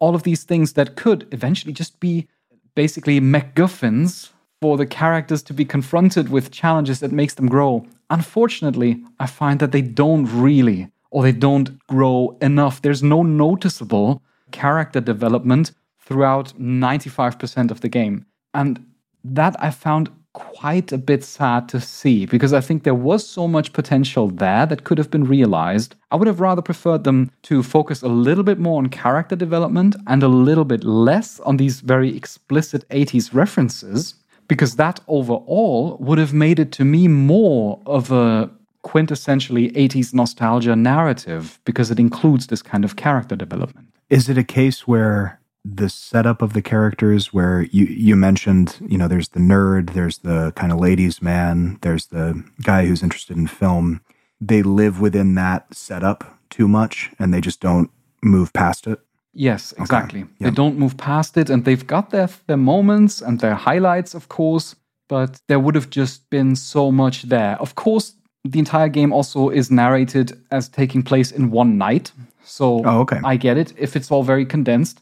[0.00, 2.26] all of these things that could eventually just be
[2.74, 4.30] basically MacGuffins
[4.60, 7.86] for the characters to be confronted with challenges that makes them grow.
[8.10, 12.82] Unfortunately, I find that they don't really, or they don't grow enough.
[12.82, 18.26] There's no noticeable character development throughout 95% of the game.
[18.52, 18.84] And
[19.22, 23.48] that I found quite a bit sad to see because I think there was so
[23.48, 25.96] much potential there that could have been realized.
[26.10, 29.96] I would have rather preferred them to focus a little bit more on character development
[30.06, 34.14] and a little bit less on these very explicit 80s references
[34.46, 38.50] because that overall would have made it to me more of a
[38.84, 43.88] quintessentially 80s nostalgia narrative because it includes this kind of character development.
[44.08, 48.96] Is it a case where the setup of the characters where you you mentioned you
[48.96, 53.36] know there's the nerd there's the kind of ladies man there's the guy who's interested
[53.36, 54.00] in film.
[54.40, 57.90] They live within that setup too much and they just don't
[58.22, 59.00] move past it?
[59.34, 60.22] Yes exactly.
[60.22, 60.32] Okay.
[60.40, 64.28] they don't move past it and they've got their their moments and their highlights of
[64.28, 64.74] course
[65.08, 67.60] but there would have just been so much there.
[67.60, 72.82] Of course the entire game also is narrated as taking place in one night so
[72.86, 73.20] oh, okay.
[73.22, 75.00] i get it if it's all very condensed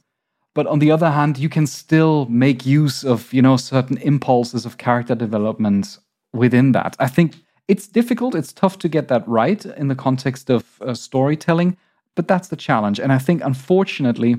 [0.59, 4.66] but on the other hand you can still make use of you know certain impulses
[4.66, 5.98] of character development
[6.32, 6.96] within that.
[6.98, 7.36] I think
[7.68, 11.76] it's difficult it's tough to get that right in the context of uh, storytelling
[12.16, 12.98] but that's the challenge.
[12.98, 14.34] And i think unfortunately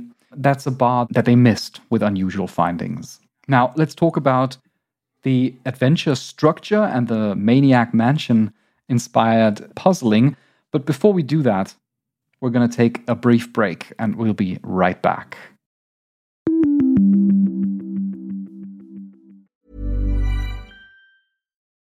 [0.46, 3.22] that's a bar that they missed with unusual findings.
[3.48, 4.58] Now let's talk about
[5.24, 8.52] the adventure structure and the maniac mansion
[8.90, 10.36] inspired puzzling.
[10.74, 11.76] But before we do that
[12.42, 15.38] we're going to take a brief break and we'll be right back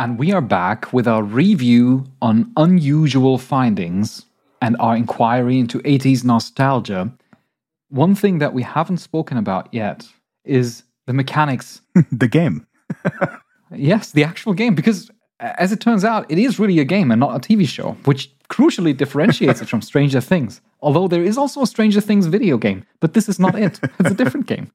[0.00, 4.24] And we are back with our review on unusual findings
[4.62, 7.12] and our inquiry into 80s nostalgia.
[7.90, 10.06] One thing that we haven't spoken about yet
[10.42, 11.82] is the mechanics.
[12.12, 12.66] the game.
[13.76, 17.20] yes, the actual game, because as it turns out, it is really a game and
[17.20, 20.62] not a TV show, which crucially differentiates it from Stranger Things.
[20.80, 23.78] Although there is also a Stranger Things video game, but this is not it.
[24.00, 24.70] It's a different game.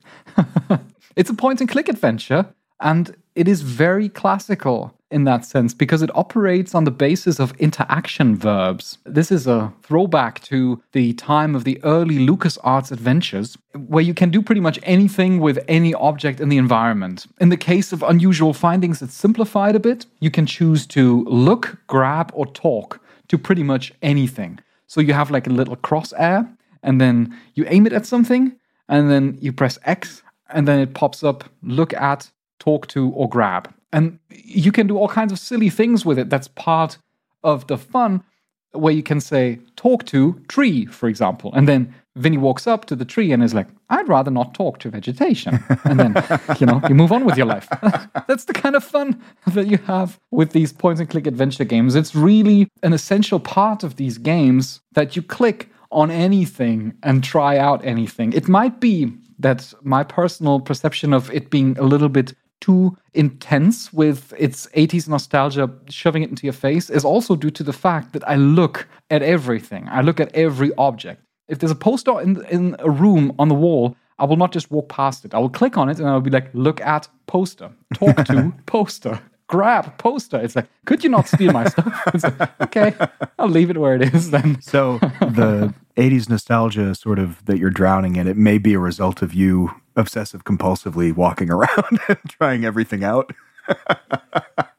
[1.15, 2.45] it's a point and click adventure,
[2.79, 7.55] and it is very classical in that sense because it operates on the basis of
[7.57, 8.97] interaction verbs.
[9.05, 14.29] This is a throwback to the time of the early LucasArts adventures, where you can
[14.29, 17.27] do pretty much anything with any object in the environment.
[17.39, 20.05] In the case of unusual findings, it's simplified a bit.
[20.19, 24.59] You can choose to look, grab, or talk to pretty much anything.
[24.87, 26.49] So you have like a little crosshair,
[26.83, 28.55] and then you aim it at something,
[28.87, 33.29] and then you press X and then it pops up look at, talk to, or
[33.29, 33.73] grab.
[33.95, 36.29] And you can do all kinds of silly things with it.
[36.29, 36.97] That's part
[37.45, 38.25] of the fun,
[38.73, 41.53] where you can say, talk to tree, for example.
[41.53, 44.79] And then Vinny walks up to the tree and is like, I'd rather not talk
[44.79, 45.63] to vegetation.
[45.85, 46.13] And then,
[46.59, 47.69] you know, you move on with your life.
[48.27, 51.95] That's the kind of fun that you have with these point and click adventure games.
[51.95, 57.57] It's really an essential part of these games that you click on anything and try
[57.57, 58.33] out anything.
[58.33, 63.93] It might be that my personal perception of it being a little bit too intense
[63.93, 68.13] with its 80s nostalgia shoving it into your face is also due to the fact
[68.13, 69.87] that I look at everything.
[69.89, 71.21] I look at every object.
[71.47, 74.71] If there's a poster in, in a room on the wall, I will not just
[74.71, 75.33] walk past it.
[75.33, 79.19] I will click on it and I'll be like, look at poster, talk to poster,
[79.47, 80.37] grab poster.
[80.37, 82.01] It's like, could you not steal my stuff?
[82.13, 82.93] It's like, okay,
[83.37, 84.61] I'll leave it where it is then.
[84.61, 89.21] So the 80s nostalgia sort of that you're drowning in, it may be a result
[89.21, 93.31] of you obsessive compulsively walking around and trying everything out.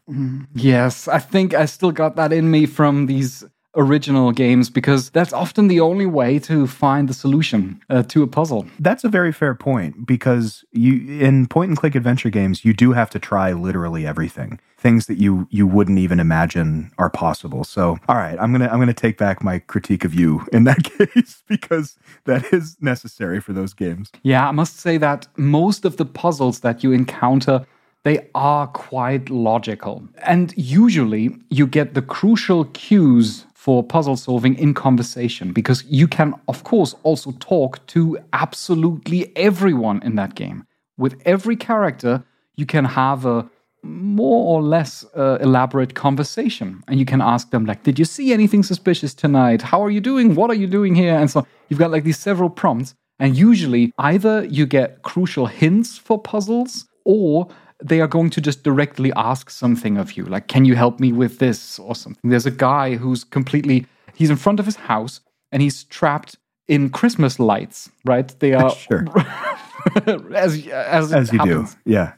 [0.09, 3.45] Mm, yes, I think I still got that in me from these
[3.77, 8.27] original games because that's often the only way to find the solution uh, to a
[8.27, 8.67] puzzle.
[8.81, 12.93] That's a very fair point because you in point and click adventure games you do
[12.93, 14.59] have to try literally everything.
[14.79, 17.65] Things that you you wouldn't even imagine are possible.
[17.65, 20.47] So, all right, I'm going to I'm going to take back my critique of you
[20.53, 24.11] in that case because that is necessary for those games.
[24.23, 27.67] Yeah, I must say that most of the puzzles that you encounter
[28.07, 30.05] they are quite logical.
[30.23, 36.33] And usually you get the crucial cues for puzzle solving in conversation because you can,
[36.47, 40.65] of course, also talk to absolutely everyone in that game.
[40.97, 42.23] With every character,
[42.55, 43.51] you can have a
[43.83, 48.33] more or less uh, elaborate conversation and you can ask them like did you see
[48.33, 49.63] anything suspicious tonight?
[49.63, 50.37] How are you doing?
[50.37, 51.17] What are you doing here?
[51.17, 55.99] And so you've got like these several prompts and usually either you get crucial hints
[55.99, 57.49] for puzzles or
[57.83, 61.13] they are going to just directly ask something of you like can you help me
[61.13, 65.21] with this or something there's a guy who's completely he's in front of his house
[65.53, 66.37] and he's trapped
[66.69, 69.05] in christmas lights right they are Sure.
[70.35, 71.75] as as, As you happens.
[71.75, 71.81] do.
[71.85, 72.13] Yeah.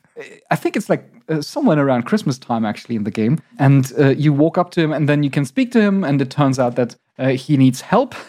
[0.51, 3.39] I think it's like uh, somewhere around Christmas time actually in the game.
[3.59, 6.21] And uh, you walk up to him and then you can speak to him, and
[6.21, 8.15] it turns out that uh, he needs help.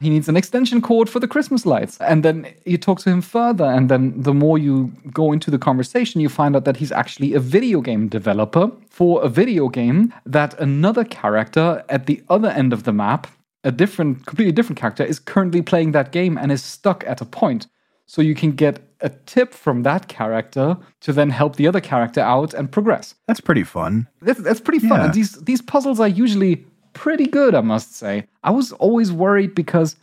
[0.00, 1.98] he needs an extension cord for the Christmas lights.
[2.00, 5.58] And then you talk to him further, and then the more you go into the
[5.58, 10.12] conversation, you find out that he's actually a video game developer for a video game
[10.26, 13.26] that another character at the other end of the map,
[13.64, 17.24] a different, completely different character, is currently playing that game and is stuck at a
[17.24, 17.66] point.
[18.06, 22.20] So you can get a tip from that character to then help the other character
[22.20, 23.14] out and progress.
[23.26, 24.08] That's pretty fun.
[24.22, 25.00] That's, that's pretty fun.
[25.00, 25.04] Yeah.
[25.06, 26.64] And these these puzzles are usually
[26.96, 28.26] pretty good, I must say.
[28.42, 29.96] I was always worried because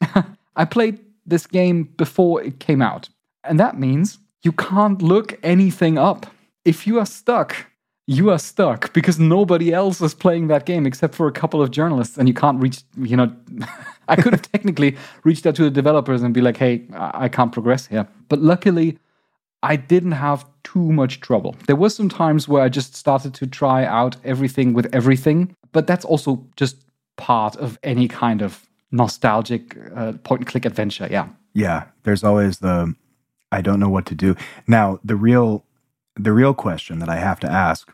[0.56, 3.08] I played this game before it came out.
[3.44, 6.26] And that means you can't look anything up.
[6.64, 7.66] If you are stuck,
[8.06, 11.70] you are stuck because nobody else is playing that game except for a couple of
[11.70, 13.34] journalists and you can't reach, you know,
[14.08, 17.52] I could have technically reached out to the developers and be like, "Hey, I can't
[17.52, 18.98] progress here." But luckily,
[19.62, 21.56] I didn't have too much trouble.
[21.66, 25.86] There were some times where I just started to try out everything with everything, but
[25.86, 26.76] that's also just
[27.16, 31.08] part of any kind of nostalgic uh, point and click adventure.
[31.10, 31.28] Yeah.
[31.54, 32.94] Yeah, there's always the
[33.50, 34.36] I don't know what to do.
[34.66, 35.64] Now, the real
[36.16, 37.92] the real question that I have to ask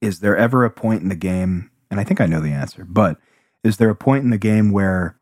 [0.00, 2.84] is there ever a point in the game and I think I know the answer,
[2.88, 3.16] but
[3.64, 5.16] is there a point in the game where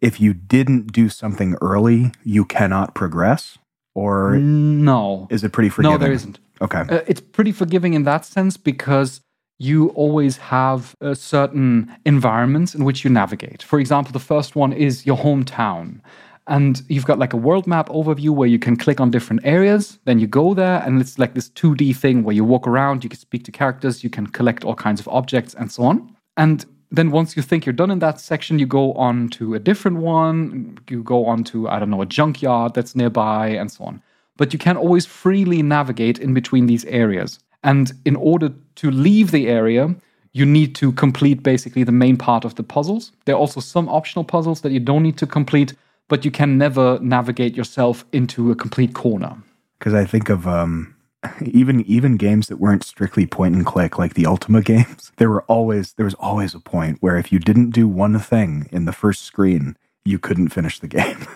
[0.00, 3.58] if you didn't do something early, you cannot progress
[3.94, 5.26] or No.
[5.30, 5.98] is it pretty forgiving?
[5.98, 6.38] No, there isn't.
[6.60, 6.80] Okay.
[6.80, 9.20] Uh, it's pretty forgiving in that sense because
[9.58, 13.62] you always have uh, certain environments in which you navigate.
[13.62, 16.00] For example, the first one is your hometown.
[16.48, 19.98] And you've got like a world map overview where you can click on different areas.
[20.04, 23.10] Then you go there, and it's like this 2D thing where you walk around, you
[23.10, 26.14] can speak to characters, you can collect all kinds of objects, and so on.
[26.36, 29.58] And then once you think you're done in that section, you go on to a
[29.58, 30.78] different one.
[30.88, 34.02] You go on to, I don't know, a junkyard that's nearby, and so on.
[34.36, 37.40] But you can always freely navigate in between these areas.
[37.62, 39.94] And in order to leave the area,
[40.32, 43.12] you need to complete basically the main part of the puzzles.
[43.24, 45.74] There are also some optional puzzles that you don't need to complete,
[46.08, 49.34] but you can never navigate yourself into a complete corner.
[49.78, 50.94] Because I think of um,
[51.40, 55.12] even even games that weren't strictly point and click, like the Ultima games.
[55.16, 58.68] There were always there was always a point where if you didn't do one thing
[58.70, 61.26] in the first screen, you couldn't finish the game.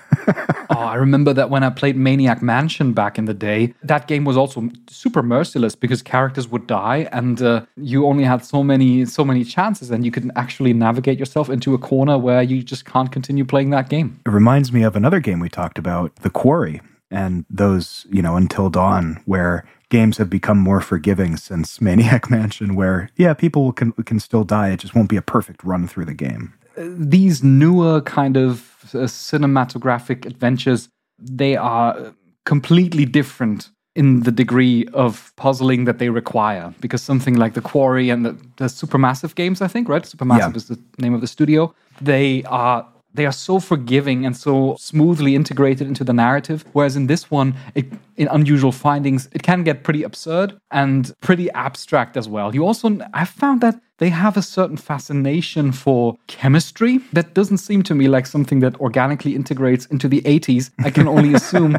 [0.71, 4.25] Oh, I remember that when I played Maniac Mansion back in the day, that game
[4.25, 9.05] was also super merciless because characters would die and uh, you only had so many
[9.05, 12.85] so many chances and you couldn't actually navigate yourself into a corner where you just
[12.85, 14.21] can't continue playing that game.
[14.27, 16.81] it reminds me of another game we talked about, The Quarry.
[17.11, 22.77] and those, you know, Until Dawn, where games have become more forgiving since Maniac Mansion,
[22.77, 24.69] where, yeah, people can, can still die.
[24.71, 26.53] It just won't be a perfect run through the game.
[26.89, 32.15] These newer kind of uh, cinematographic adventures, they are
[32.45, 36.73] completely different in the degree of puzzling that they require.
[36.81, 40.03] Because something like The Quarry and the, the Supermassive games, I think, right?
[40.03, 40.57] Supermassive Yeah.
[40.57, 41.75] is the name of the studio.
[42.01, 46.65] They are they are so forgiving and so smoothly integrated into the narrative.
[46.73, 47.87] Whereas in this one, it,
[48.17, 52.55] in Unusual Findings, it can get pretty absurd and pretty abstract as well.
[52.55, 57.83] You also, I found that they have a certain fascination for chemistry that doesn't seem
[57.83, 60.71] to me like something that organically integrates into the 80s.
[60.79, 61.79] I can only assume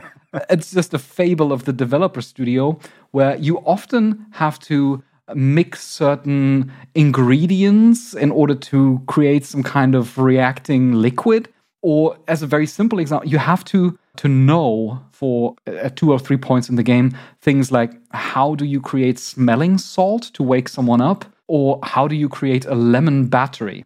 [0.50, 2.80] it's just a fable of the developer studio
[3.12, 5.04] where you often have to
[5.36, 11.50] mix certain ingredients in order to create some kind of reacting liquid?
[11.82, 16.20] Or as a very simple example you have to to know for uh, two or
[16.20, 20.70] three points in the game things like how do you create smelling salt to wake
[20.70, 21.26] someone up?
[21.48, 23.86] Or how do you create a lemon battery?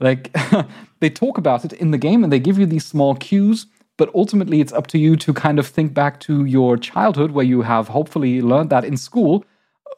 [0.00, 0.36] Like
[1.00, 3.66] they talk about it in the game and they give you these small cues
[4.00, 7.44] but ultimately it's up to you to kind of think back to your childhood where
[7.44, 9.44] you have hopefully learned that in school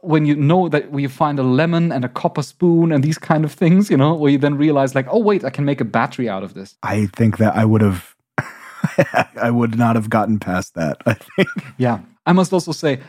[0.02, 3.18] when you know that when you find a lemon and a copper spoon and these
[3.18, 5.80] kind of things, you know, where you then realize like, oh wait, I can make
[5.80, 6.76] a battery out of this.
[6.82, 8.14] I think that I would have,
[9.40, 10.96] I would not have gotten past that.
[11.06, 11.48] I think.
[11.78, 12.00] Yeah.
[12.26, 13.00] I must also say,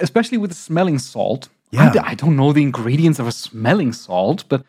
[0.00, 1.92] especially with smelling salt, Yeah.
[1.94, 4.64] I I don't know the ingredients of a smelling salt, but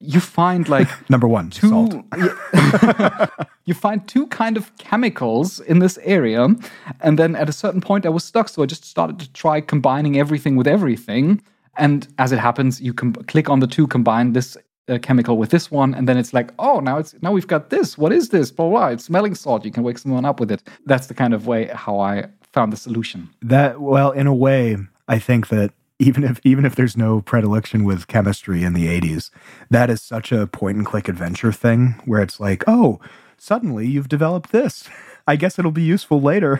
[0.00, 1.94] you find like Number one, two salt.
[3.68, 6.48] You find two kind of chemicals in this area
[7.00, 9.60] and then at a certain point i was stuck so i just started to try
[9.60, 11.42] combining everything with everything
[11.76, 14.56] and as it happens you can click on the two combine this
[14.88, 17.68] uh, chemical with this one and then it's like oh now it's now we've got
[17.68, 18.50] this what is this?
[18.50, 20.62] Blah blah it's smelling salt you can wake someone up with it.
[20.86, 23.28] That's the kind of way how i found the solution.
[23.42, 27.84] That well, in a way, I think that even if even if there's no predilection
[27.84, 29.30] with chemistry in the 80s,
[29.70, 33.00] that is such a point and click adventure thing where it's like, oh,
[33.38, 34.88] suddenly you've developed this.
[35.26, 36.58] I guess it'll be useful later.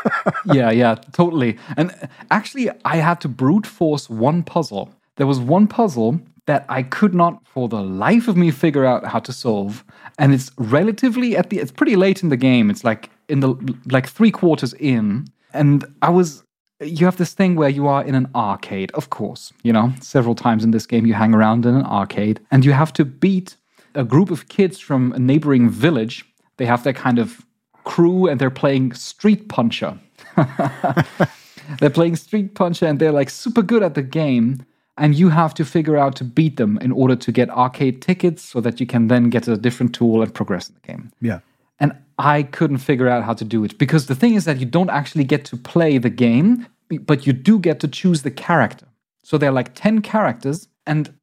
[0.44, 1.56] yeah, yeah, totally.
[1.76, 1.94] And
[2.32, 4.92] actually, I had to brute force one puzzle.
[5.16, 9.04] There was one puzzle that I could not, for the life of me, figure out
[9.04, 9.84] how to solve.
[10.18, 11.58] And it's relatively at the.
[11.58, 12.70] It's pretty late in the game.
[12.70, 13.54] It's like in the
[13.86, 16.42] like three quarters in, and I was.
[16.80, 19.52] You have this thing where you are in an arcade, of course.
[19.62, 22.72] You know, several times in this game, you hang around in an arcade, and you
[22.72, 23.56] have to beat
[23.98, 26.24] a group of kids from a neighboring village.
[26.56, 27.44] They have their kind of
[27.84, 29.98] crew, and they're playing Street Puncher.
[31.80, 34.64] they're playing Street Puncher and they're like super good at the game.
[34.96, 38.42] And you have to figure out to beat them in order to get arcade tickets
[38.42, 41.12] so that you can then get a different tool and progress in the game.
[41.20, 41.40] yeah.
[41.80, 44.66] And I couldn't figure out how to do it because the thing is that you
[44.66, 46.66] don't actually get to play the game,
[47.02, 48.86] but you do get to choose the character.
[49.22, 50.66] So there are like 10 characters.
[50.84, 51.14] And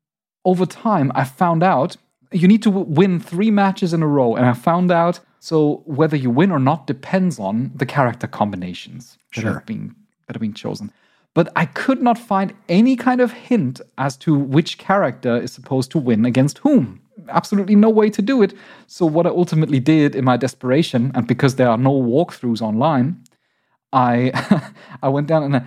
[0.45, 1.97] over time, I found out
[2.35, 4.35] you need to win three matches in a row.
[4.35, 9.17] And I found out so whether you win or not depends on the character combinations
[9.35, 9.53] that, Sure.
[9.53, 10.91] have been, that have been chosen.
[11.35, 15.91] But I could not find any kind of hint as to which character is supposed
[15.91, 17.01] to win against whom.
[17.29, 18.53] Absolutely no way to do it.
[18.87, 23.17] So, what I ultimately did in my desperation, and because there are no walkthroughs online,
[23.93, 24.31] I
[25.03, 25.63] I went down and I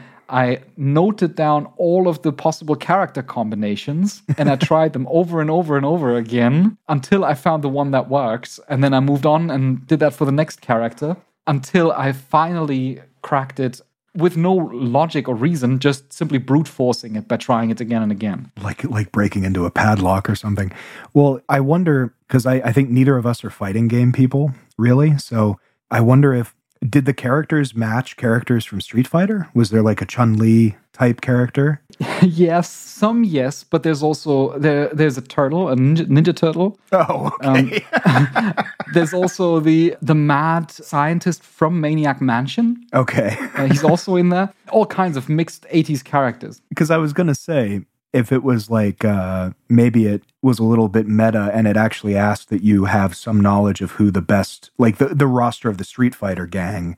[0.76, 5.76] noted down all of the possible character combinations and I tried them over and over
[5.76, 8.60] and over again until I found the one that works.
[8.68, 11.16] And then I moved on and did that for the next character
[11.46, 13.80] until I finally cracked it
[14.14, 18.10] with no logic or reason, just simply brute forcing it by trying it again and
[18.10, 18.50] again.
[18.62, 20.72] like like breaking into a padlock or something.
[21.14, 25.16] Well, I wonder because I, I think neither of us are fighting game people, really.
[25.18, 25.60] So
[25.90, 26.54] I wonder if
[26.86, 29.48] did the characters match characters from Street Fighter?
[29.54, 31.80] Was there like a Chun Li type character?
[32.22, 36.78] yes, some yes, but there's also there there's a turtle, a ninja, ninja turtle.
[36.92, 37.84] Oh, okay.
[38.94, 42.86] There's also the the mad scientist from Maniac Mansion.
[42.94, 43.36] okay.
[43.54, 44.52] Uh, he's also in there.
[44.70, 46.62] All kinds of mixed 80s characters.
[46.70, 50.88] Because I was gonna say if it was like uh, maybe it was a little
[50.88, 54.70] bit meta and it actually asked that you have some knowledge of who the best
[54.78, 56.96] like the, the roster of the street fighter gang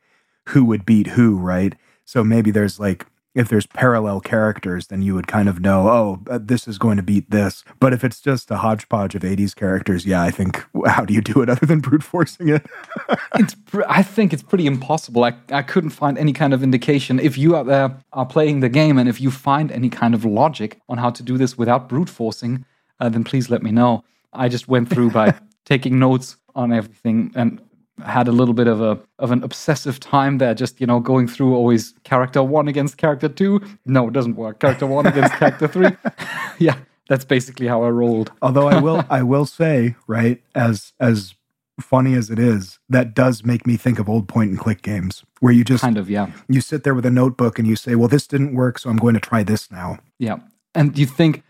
[0.49, 1.75] who would beat who right
[2.05, 6.21] so maybe there's like if there's parallel characters then you would kind of know oh
[6.29, 9.55] uh, this is going to beat this but if it's just a hodgepodge of 80s
[9.55, 12.67] characters yeah i think how do you do it other than brute forcing it
[13.37, 13.55] It's
[13.89, 15.25] I think it's pretty impossible.
[15.25, 17.21] I, I couldn't find any kind of indication.
[17.21, 20.25] If you out there are playing the game and if you find any kind of
[20.25, 22.65] logic on how to do this without brute forcing,
[23.01, 24.05] uh, then please let me know.
[24.33, 25.35] I just went through by
[25.65, 27.61] taking notes on everything and
[28.05, 31.27] had a little bit of a of an obsessive time there, just you know, going
[31.27, 33.61] through always character one against character two.
[33.87, 34.61] No, it doesn't work.
[34.61, 35.91] Character one against character three.
[36.59, 36.77] yeah,
[37.09, 38.33] that's basically how I rolled.
[38.43, 41.35] Although I will I will say, right, as as
[41.81, 45.25] funny as it is, that does make me think of old point and click games
[45.41, 46.31] where you just kind of yeah.
[46.49, 48.99] You sit there with a notebook and you say, "Well, this didn't work, so I'm
[48.99, 50.39] going to try this now." Yeah.
[50.75, 51.43] And you think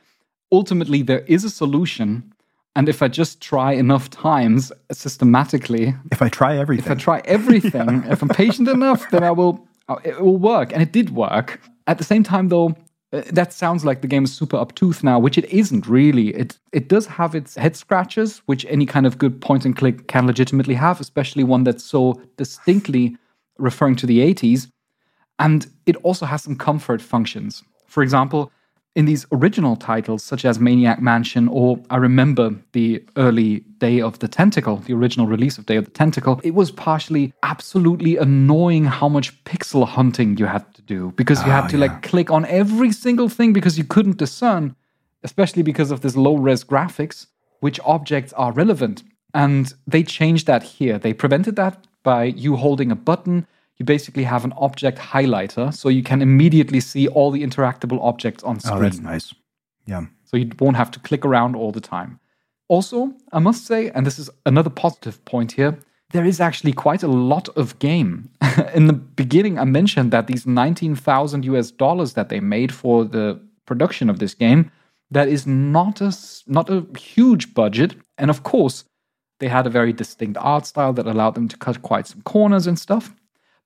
[0.52, 2.32] ultimately there is a solution
[2.76, 7.22] and if I just try enough times systematically, if I try everything, if I try
[7.24, 8.12] everything, yeah.
[8.12, 9.66] if I'm patient enough, then I will.
[9.88, 11.60] Uh, it will work, and it did work.
[11.88, 12.76] At the same time, though,
[13.12, 16.28] uh, that sounds like the game is super obtuse now, which it isn't really.
[16.28, 20.06] It it does have its head scratches, which any kind of good point and click
[20.06, 23.16] can legitimately have, especially one that's so distinctly
[23.58, 24.70] referring to the 80s.
[25.38, 27.64] And it also has some comfort functions.
[27.86, 28.52] For example,
[28.96, 34.18] in these original titles, such as Maniac Mansion, or I remember the early Day of
[34.18, 38.84] the Tentacle, the original release of Day of the Tentacle, it was partially absolutely annoying
[38.84, 41.86] how much pixel hunting you had to do because you had ah, to yeah.
[41.86, 44.74] like click on every single thing because you couldn't discern,
[45.22, 47.26] especially because of this low res graphics,
[47.60, 49.04] which objects are relevant.
[49.32, 50.98] And they changed that here.
[50.98, 53.46] They prevented that by you holding a button
[53.80, 58.44] you basically have an object highlighter, so you can immediately see all the interactable objects
[58.44, 58.76] on screen.
[58.76, 59.34] Oh, that's nice.
[59.86, 60.04] Yeah.
[60.26, 62.20] So you won't have to click around all the time.
[62.68, 65.78] Also, I must say, and this is another positive point here,
[66.12, 68.28] there is actually quite a lot of game.
[68.74, 73.40] In the beginning, I mentioned that these 19,000 US dollars that they made for the
[73.64, 74.70] production of this game,
[75.10, 76.14] that is not a,
[76.46, 77.94] not a huge budget.
[78.18, 78.84] And of course,
[79.38, 82.66] they had a very distinct art style that allowed them to cut quite some corners
[82.66, 83.14] and stuff.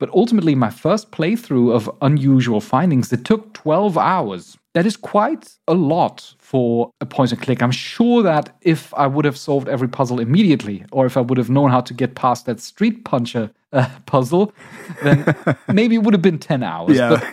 [0.00, 4.58] But ultimately, my first playthrough of Unusual Findings, it took 12 hours.
[4.74, 7.62] That is quite a lot for a point and click.
[7.62, 11.38] I'm sure that if I would have solved every puzzle immediately, or if I would
[11.38, 14.52] have known how to get past that street puncher uh, puzzle,
[15.02, 15.24] then
[15.72, 16.96] maybe it would have been 10 hours.
[16.96, 17.10] Yeah.
[17.10, 17.24] But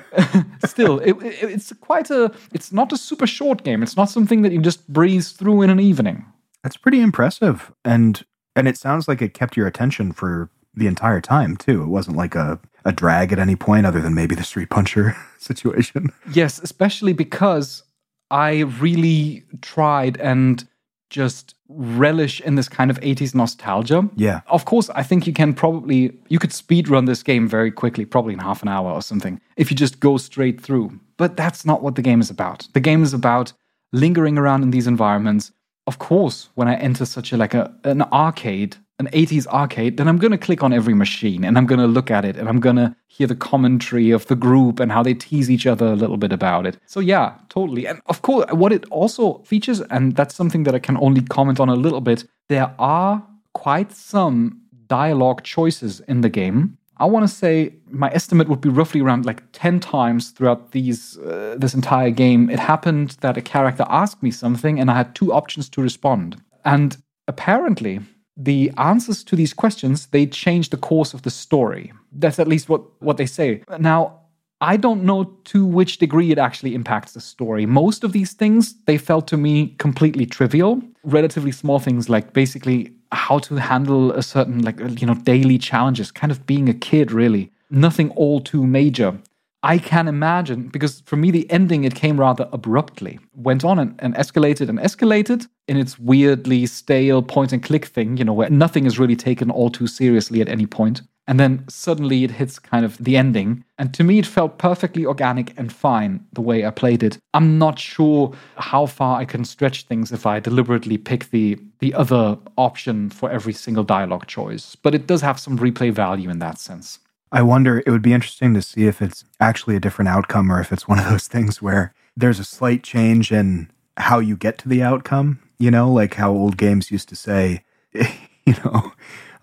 [0.66, 2.32] still, it, it, it's quite a.
[2.52, 3.82] It's not a super short game.
[3.82, 6.24] It's not something that you just breeze through in an evening.
[6.62, 8.24] That's pretty impressive, and
[8.56, 11.82] and it sounds like it kept your attention for the entire time too.
[11.82, 15.16] It wasn't like a, a drag at any point other than maybe the street puncher
[15.38, 16.12] situation.
[16.32, 17.82] Yes, especially because
[18.30, 20.66] I really tried and
[21.10, 24.08] just relish in this kind of 80s nostalgia.
[24.16, 24.40] Yeah.
[24.46, 28.04] Of course, I think you can probably you could speed run this game very quickly,
[28.04, 30.98] probably in half an hour or something, if you just go straight through.
[31.18, 32.66] But that's not what the game is about.
[32.72, 33.52] The game is about
[33.92, 35.52] lingering around in these environments.
[35.86, 40.08] Of course, when I enter such a like a an arcade, an 80s arcade, then
[40.08, 42.48] I'm going to click on every machine and I'm going to look at it and
[42.48, 45.86] I'm going to hear the commentary of the group and how they tease each other
[45.86, 46.78] a little bit about it.
[46.86, 47.86] So, yeah, totally.
[47.86, 51.58] And of course, what it also features, and that's something that I can only comment
[51.58, 56.78] on a little bit, there are quite some dialogue choices in the game.
[56.98, 61.18] I want to say my estimate would be roughly around like 10 times throughout these
[61.18, 62.48] uh, this entire game.
[62.48, 66.40] It happened that a character asked me something and I had two options to respond.
[66.64, 66.96] And
[67.26, 68.00] apparently,
[68.36, 71.92] the answers to these questions they change the course of the story.
[72.12, 73.62] That's at least what what they say.
[73.78, 74.18] Now
[74.60, 77.66] i don't know to which degree it actually impacts the story.
[77.66, 82.92] Most of these things they felt to me completely trivial relatively small things like basically
[83.10, 87.12] how to handle a certain like you know daily challenges kind of being a kid
[87.12, 87.50] really.
[87.70, 89.18] Nothing all too major
[89.62, 93.20] I can imagine because for me the ending it came rather abruptly.
[93.34, 98.16] Went on and, and, escalated and escalated in its weirdly stale point and click thing,
[98.16, 101.02] you know, where nothing is really taken all too seriously at any point.
[101.28, 103.64] And then suddenly it hits kind of the ending.
[103.78, 107.18] And to me it felt perfectly organic and fine the way I played it.
[107.32, 111.94] I'm not sure how far I can stretch things if I deliberately pick the the
[111.94, 114.76] other option for every single dialogue choice.
[114.76, 116.98] But it does have some replay value in that sense.
[117.32, 120.60] I wonder, it would be interesting to see if it's actually a different outcome or
[120.60, 124.58] if it's one of those things where there's a slight change in how you get
[124.58, 127.64] to the outcome, you know, like how old games used to say,
[127.94, 128.92] you know,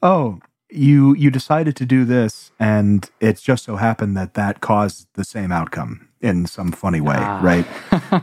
[0.04, 0.40] oh,
[0.72, 5.24] you you decided to do this and it just so happened that that caused the
[5.24, 7.42] same outcome in some funny way, ah.
[7.42, 7.66] right?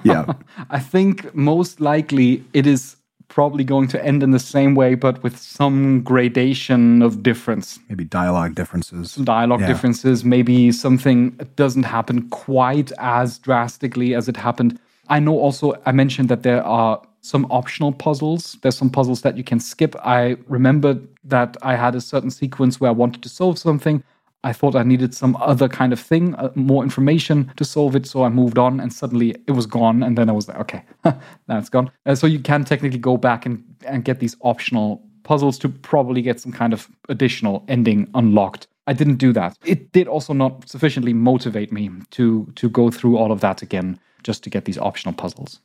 [0.04, 0.32] yeah.
[0.70, 2.96] I think most likely it is
[3.28, 7.78] probably going to end in the same way, but with some gradation of difference.
[7.88, 9.12] Maybe dialogue differences.
[9.12, 9.66] Some dialogue yeah.
[9.66, 10.24] differences.
[10.24, 14.78] Maybe something doesn't happen quite as drastically as it happened.
[15.08, 18.56] I know also, I mentioned that there are some optional puzzles.
[18.62, 19.96] There's some puzzles that you can skip.
[20.04, 24.02] I remember that I had a certain sequence where I wanted to solve something.
[24.46, 28.06] I thought I needed some other kind of thing, uh, more information to solve it.
[28.06, 30.04] So I moved on and suddenly it was gone.
[30.04, 31.90] And then I was like, okay, now it's gone.
[32.06, 36.22] Uh, so you can technically go back and, and get these optional puzzles to probably
[36.22, 38.68] get some kind of additional ending unlocked.
[38.86, 39.58] I didn't do that.
[39.64, 43.98] It did also not sufficiently motivate me to to go through all of that again
[44.22, 45.58] just to get these optional puzzles.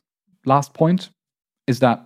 [0.44, 1.10] Last point
[1.68, 2.04] is that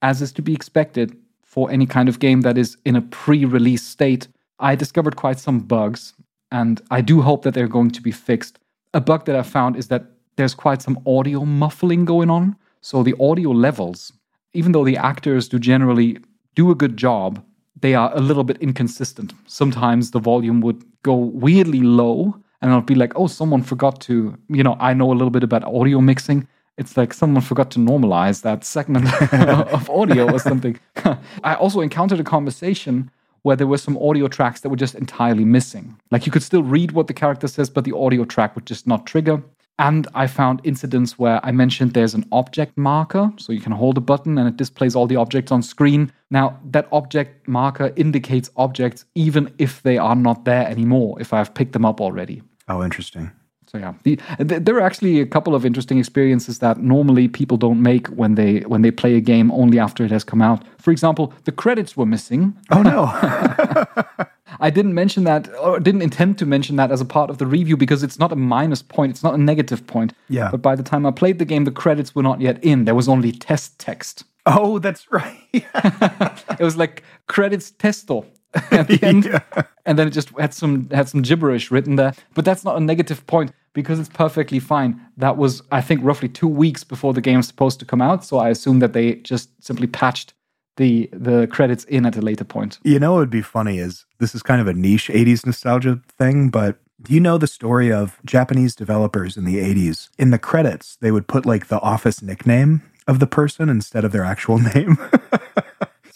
[0.00, 3.82] as is to be expected for any kind of game that is in a pre-release
[3.82, 4.28] state,
[4.58, 6.14] I discovered quite some bugs
[6.50, 8.58] and I do hope that they're going to be fixed.
[8.94, 12.56] A bug that I found is that there's quite some audio muffling going on.
[12.80, 14.12] So the audio levels,
[14.54, 16.18] even though the actors do generally
[16.54, 17.42] do a good job,
[17.80, 19.32] they are a little bit inconsistent.
[19.46, 24.36] Sometimes the volume would go weirdly low, and I'll be like, oh, someone forgot to,
[24.48, 26.48] you know, I know a little bit about audio mixing.
[26.78, 30.78] It's like someone forgot to normalize that segment of audio or something.
[31.44, 33.10] I also encountered a conversation
[33.46, 35.96] where there were some audio tracks that were just entirely missing.
[36.10, 38.88] Like you could still read what the character says, but the audio track would just
[38.88, 39.40] not trigger.
[39.78, 43.98] And I found incidents where I mentioned there's an object marker, so you can hold
[43.98, 46.10] a button and it displays all the objects on screen.
[46.28, 51.54] Now, that object marker indicates objects even if they are not there anymore, if I've
[51.54, 52.42] picked them up already.
[52.66, 53.30] Oh, interesting.
[53.66, 57.82] So yeah, the, there are actually a couple of interesting experiences that normally people don't
[57.82, 60.62] make when they when they play a game only after it has come out.
[60.78, 62.56] For example, the credits were missing.
[62.70, 63.06] Oh no.
[64.60, 67.46] I didn't mention that or didn't intend to mention that as a part of the
[67.46, 70.14] review because it's not a minus point, it's not a negative point.
[70.28, 70.50] Yeah.
[70.50, 72.84] But by the time I played the game, the credits were not yet in.
[72.84, 74.24] There was only test text.
[74.46, 75.42] Oh, that's right.
[75.52, 78.26] it was like credits testo
[78.70, 79.24] at the end.
[79.24, 79.40] Yeah.
[79.84, 82.14] And then it just had some had some gibberish written there.
[82.34, 85.00] But that's not a negative point because it's perfectly fine.
[85.16, 88.38] That was I think roughly 2 weeks before the game's supposed to come out, so
[88.38, 90.34] I assume that they just simply patched
[90.76, 92.78] the the credits in at a later point.
[92.84, 96.00] You know what would be funny is this is kind of a niche 80s nostalgia
[96.18, 100.08] thing, but do you know the story of Japanese developers in the 80s?
[100.18, 104.12] In the credits, they would put like the office nickname of the person instead of
[104.12, 104.98] their actual name.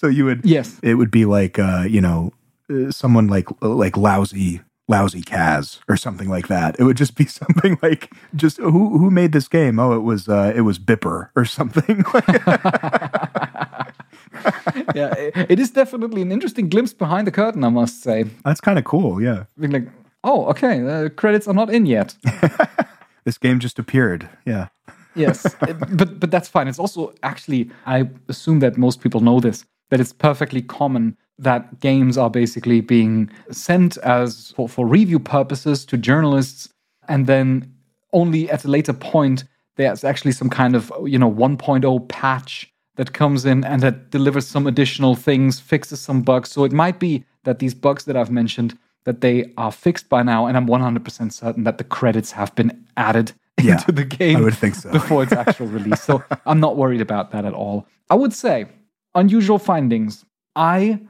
[0.01, 0.81] So you would Yes.
[0.83, 2.33] It would be like uh, you know,
[2.71, 6.79] uh, someone like like lousy lousy Kaz or something like that.
[6.81, 9.79] It would just be something like just who who made this game?
[9.79, 12.05] Oh, it was uh, it was Bipper or something.
[14.95, 18.25] yeah, it, it is definitely an interesting glimpse behind the curtain, I must say.
[18.45, 19.23] That's kind of cool.
[19.23, 19.45] Yeah.
[19.59, 19.89] Being like,
[20.25, 22.17] oh, okay, the credits are not in yet.
[23.25, 24.29] this game just appeared.
[24.47, 24.69] Yeah.
[25.15, 26.69] yes, but but that's fine.
[26.69, 29.67] It's also actually, I assume that most people know this.
[29.91, 35.85] That it's perfectly common that games are basically being sent as for, for review purposes
[35.87, 36.69] to journalists,
[37.09, 37.73] and then
[38.13, 39.45] only at a later point
[39.77, 44.47] there's actually some kind of you know 1.0 patch that comes in and that delivers
[44.47, 46.51] some additional things, fixes some bugs.
[46.51, 50.23] So it might be that these bugs that I've mentioned that they are fixed by
[50.23, 53.33] now, and I'm 100% certain that the credits have been added
[53.63, 54.37] Yeah, into the game.
[54.37, 54.91] I would think so.
[54.93, 56.03] before its actual release.
[56.03, 57.87] So I'm not worried about that at all.
[58.11, 58.67] I would say
[59.15, 60.25] unusual findings.
[60.57, 61.01] I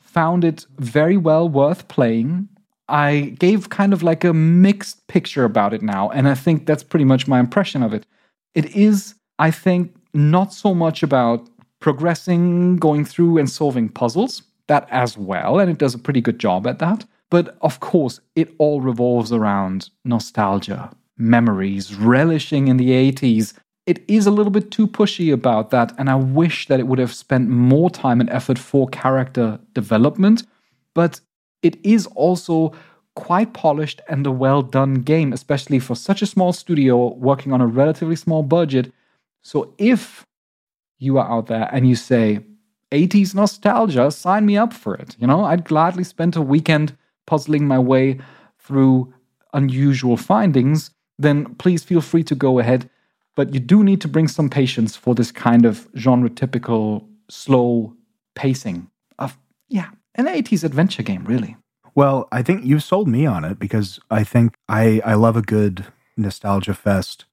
[0.00, 2.48] found it very well worth playing.
[2.88, 6.84] I gave kind of like a mixed picture about it now, and I think that's
[6.84, 8.06] pretty much my impression of it.
[8.54, 11.48] It is, I think, not so much about
[11.80, 16.38] progressing, going through, and solving puzzles, that as well, and it does a pretty good
[16.38, 17.04] job at that.
[17.30, 23.54] But of course, it all revolves around nostalgia, memories, relishing in the 80s.
[23.86, 26.98] It is a little bit too pushy about that, and I wish that it would
[26.98, 30.42] have spent more time and effort for character development.
[30.92, 31.20] But
[31.62, 32.72] it is also
[33.14, 37.60] quite polished and a well done game, especially for such a small studio working on
[37.60, 38.92] a relatively small budget.
[39.42, 40.24] So if
[40.98, 42.40] you are out there and you say,
[42.92, 45.16] 80s nostalgia, sign me up for it.
[45.18, 48.18] You know, I'd gladly spend a weekend puzzling my way
[48.58, 49.12] through
[49.52, 50.90] unusual findings.
[51.18, 52.90] Then please feel free to go ahead.
[53.36, 57.94] But you do need to bring some patience for this kind of genre typical slow
[58.34, 61.56] pacing of, yeah, an 80s adventure game, really.
[61.94, 65.42] Well, I think you've sold me on it because I think I, I love a
[65.42, 67.26] good nostalgia fest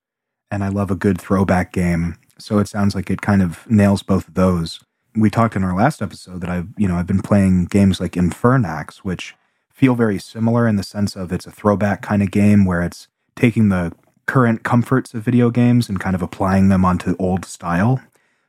[0.52, 2.18] and I love a good throwback game.
[2.38, 4.84] So it sounds like it kind of nails both of those.
[5.16, 8.14] We talked in our last episode that I've, you know, I've been playing games like
[8.14, 9.36] Infernax, which
[9.72, 13.08] feel very similar in the sense of it's a throwback kind of game where it's
[13.36, 13.94] taking the
[14.26, 18.02] current comforts of video games and kind of applying them onto old style.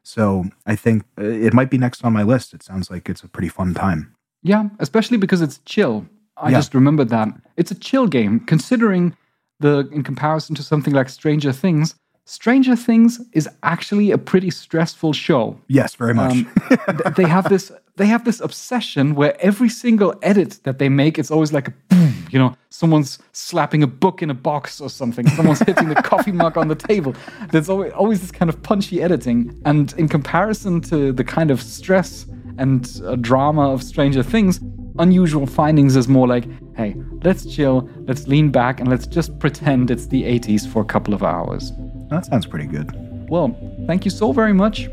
[0.03, 2.55] So I think uh, it might be next on my list.
[2.55, 4.14] It sounds like it's a pretty fun time.
[4.43, 6.07] Yeah, especially because it's chill.
[6.37, 6.59] I Yeah.
[6.59, 7.29] just remembered that.
[7.57, 9.16] It's a chill game, considering
[9.61, 11.95] the in comparison to something like Stranger Things.
[12.27, 15.61] Stranger Things is actually a pretty stressful show.
[15.68, 16.33] Yes, very much.
[16.33, 20.89] Um, th- they have this they have this obsession where every single edit that they
[20.89, 24.81] make, it's always like a boom, you know, someone's slapping a book in a box
[24.81, 27.14] or something, someone's hitting the coffee mug on the table.
[27.53, 29.61] There's always, always this kind of punchy editing.
[29.64, 32.27] And in comparison to the kind of stress
[32.59, 34.61] and uh, drama of Stranger Things,
[34.99, 36.47] unusual findings is more like,
[36.77, 40.85] hey, let's chill, let's lean back, and let's just pretend it's the 80s for a
[40.85, 41.70] couple of hours.
[42.15, 42.91] That sounds pretty good.
[43.29, 43.57] Well,
[43.89, 44.89] thank you so very much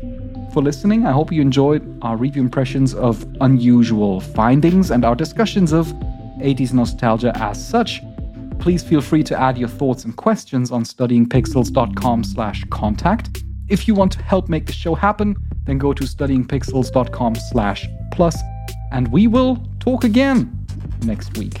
[0.52, 1.06] for listening.
[1.06, 5.86] I hope you enjoyed our review impressions of unusual findings and our discussions of
[6.38, 8.02] 80s nostalgia as such.
[8.58, 13.44] Please feel free to add your thoughts and questions on studyingpixels.com slash contact.
[13.68, 18.36] If you want to help make the show happen, then go to studyingpixels.com slash plus,
[18.90, 20.66] and we will talk again
[21.04, 21.60] next week.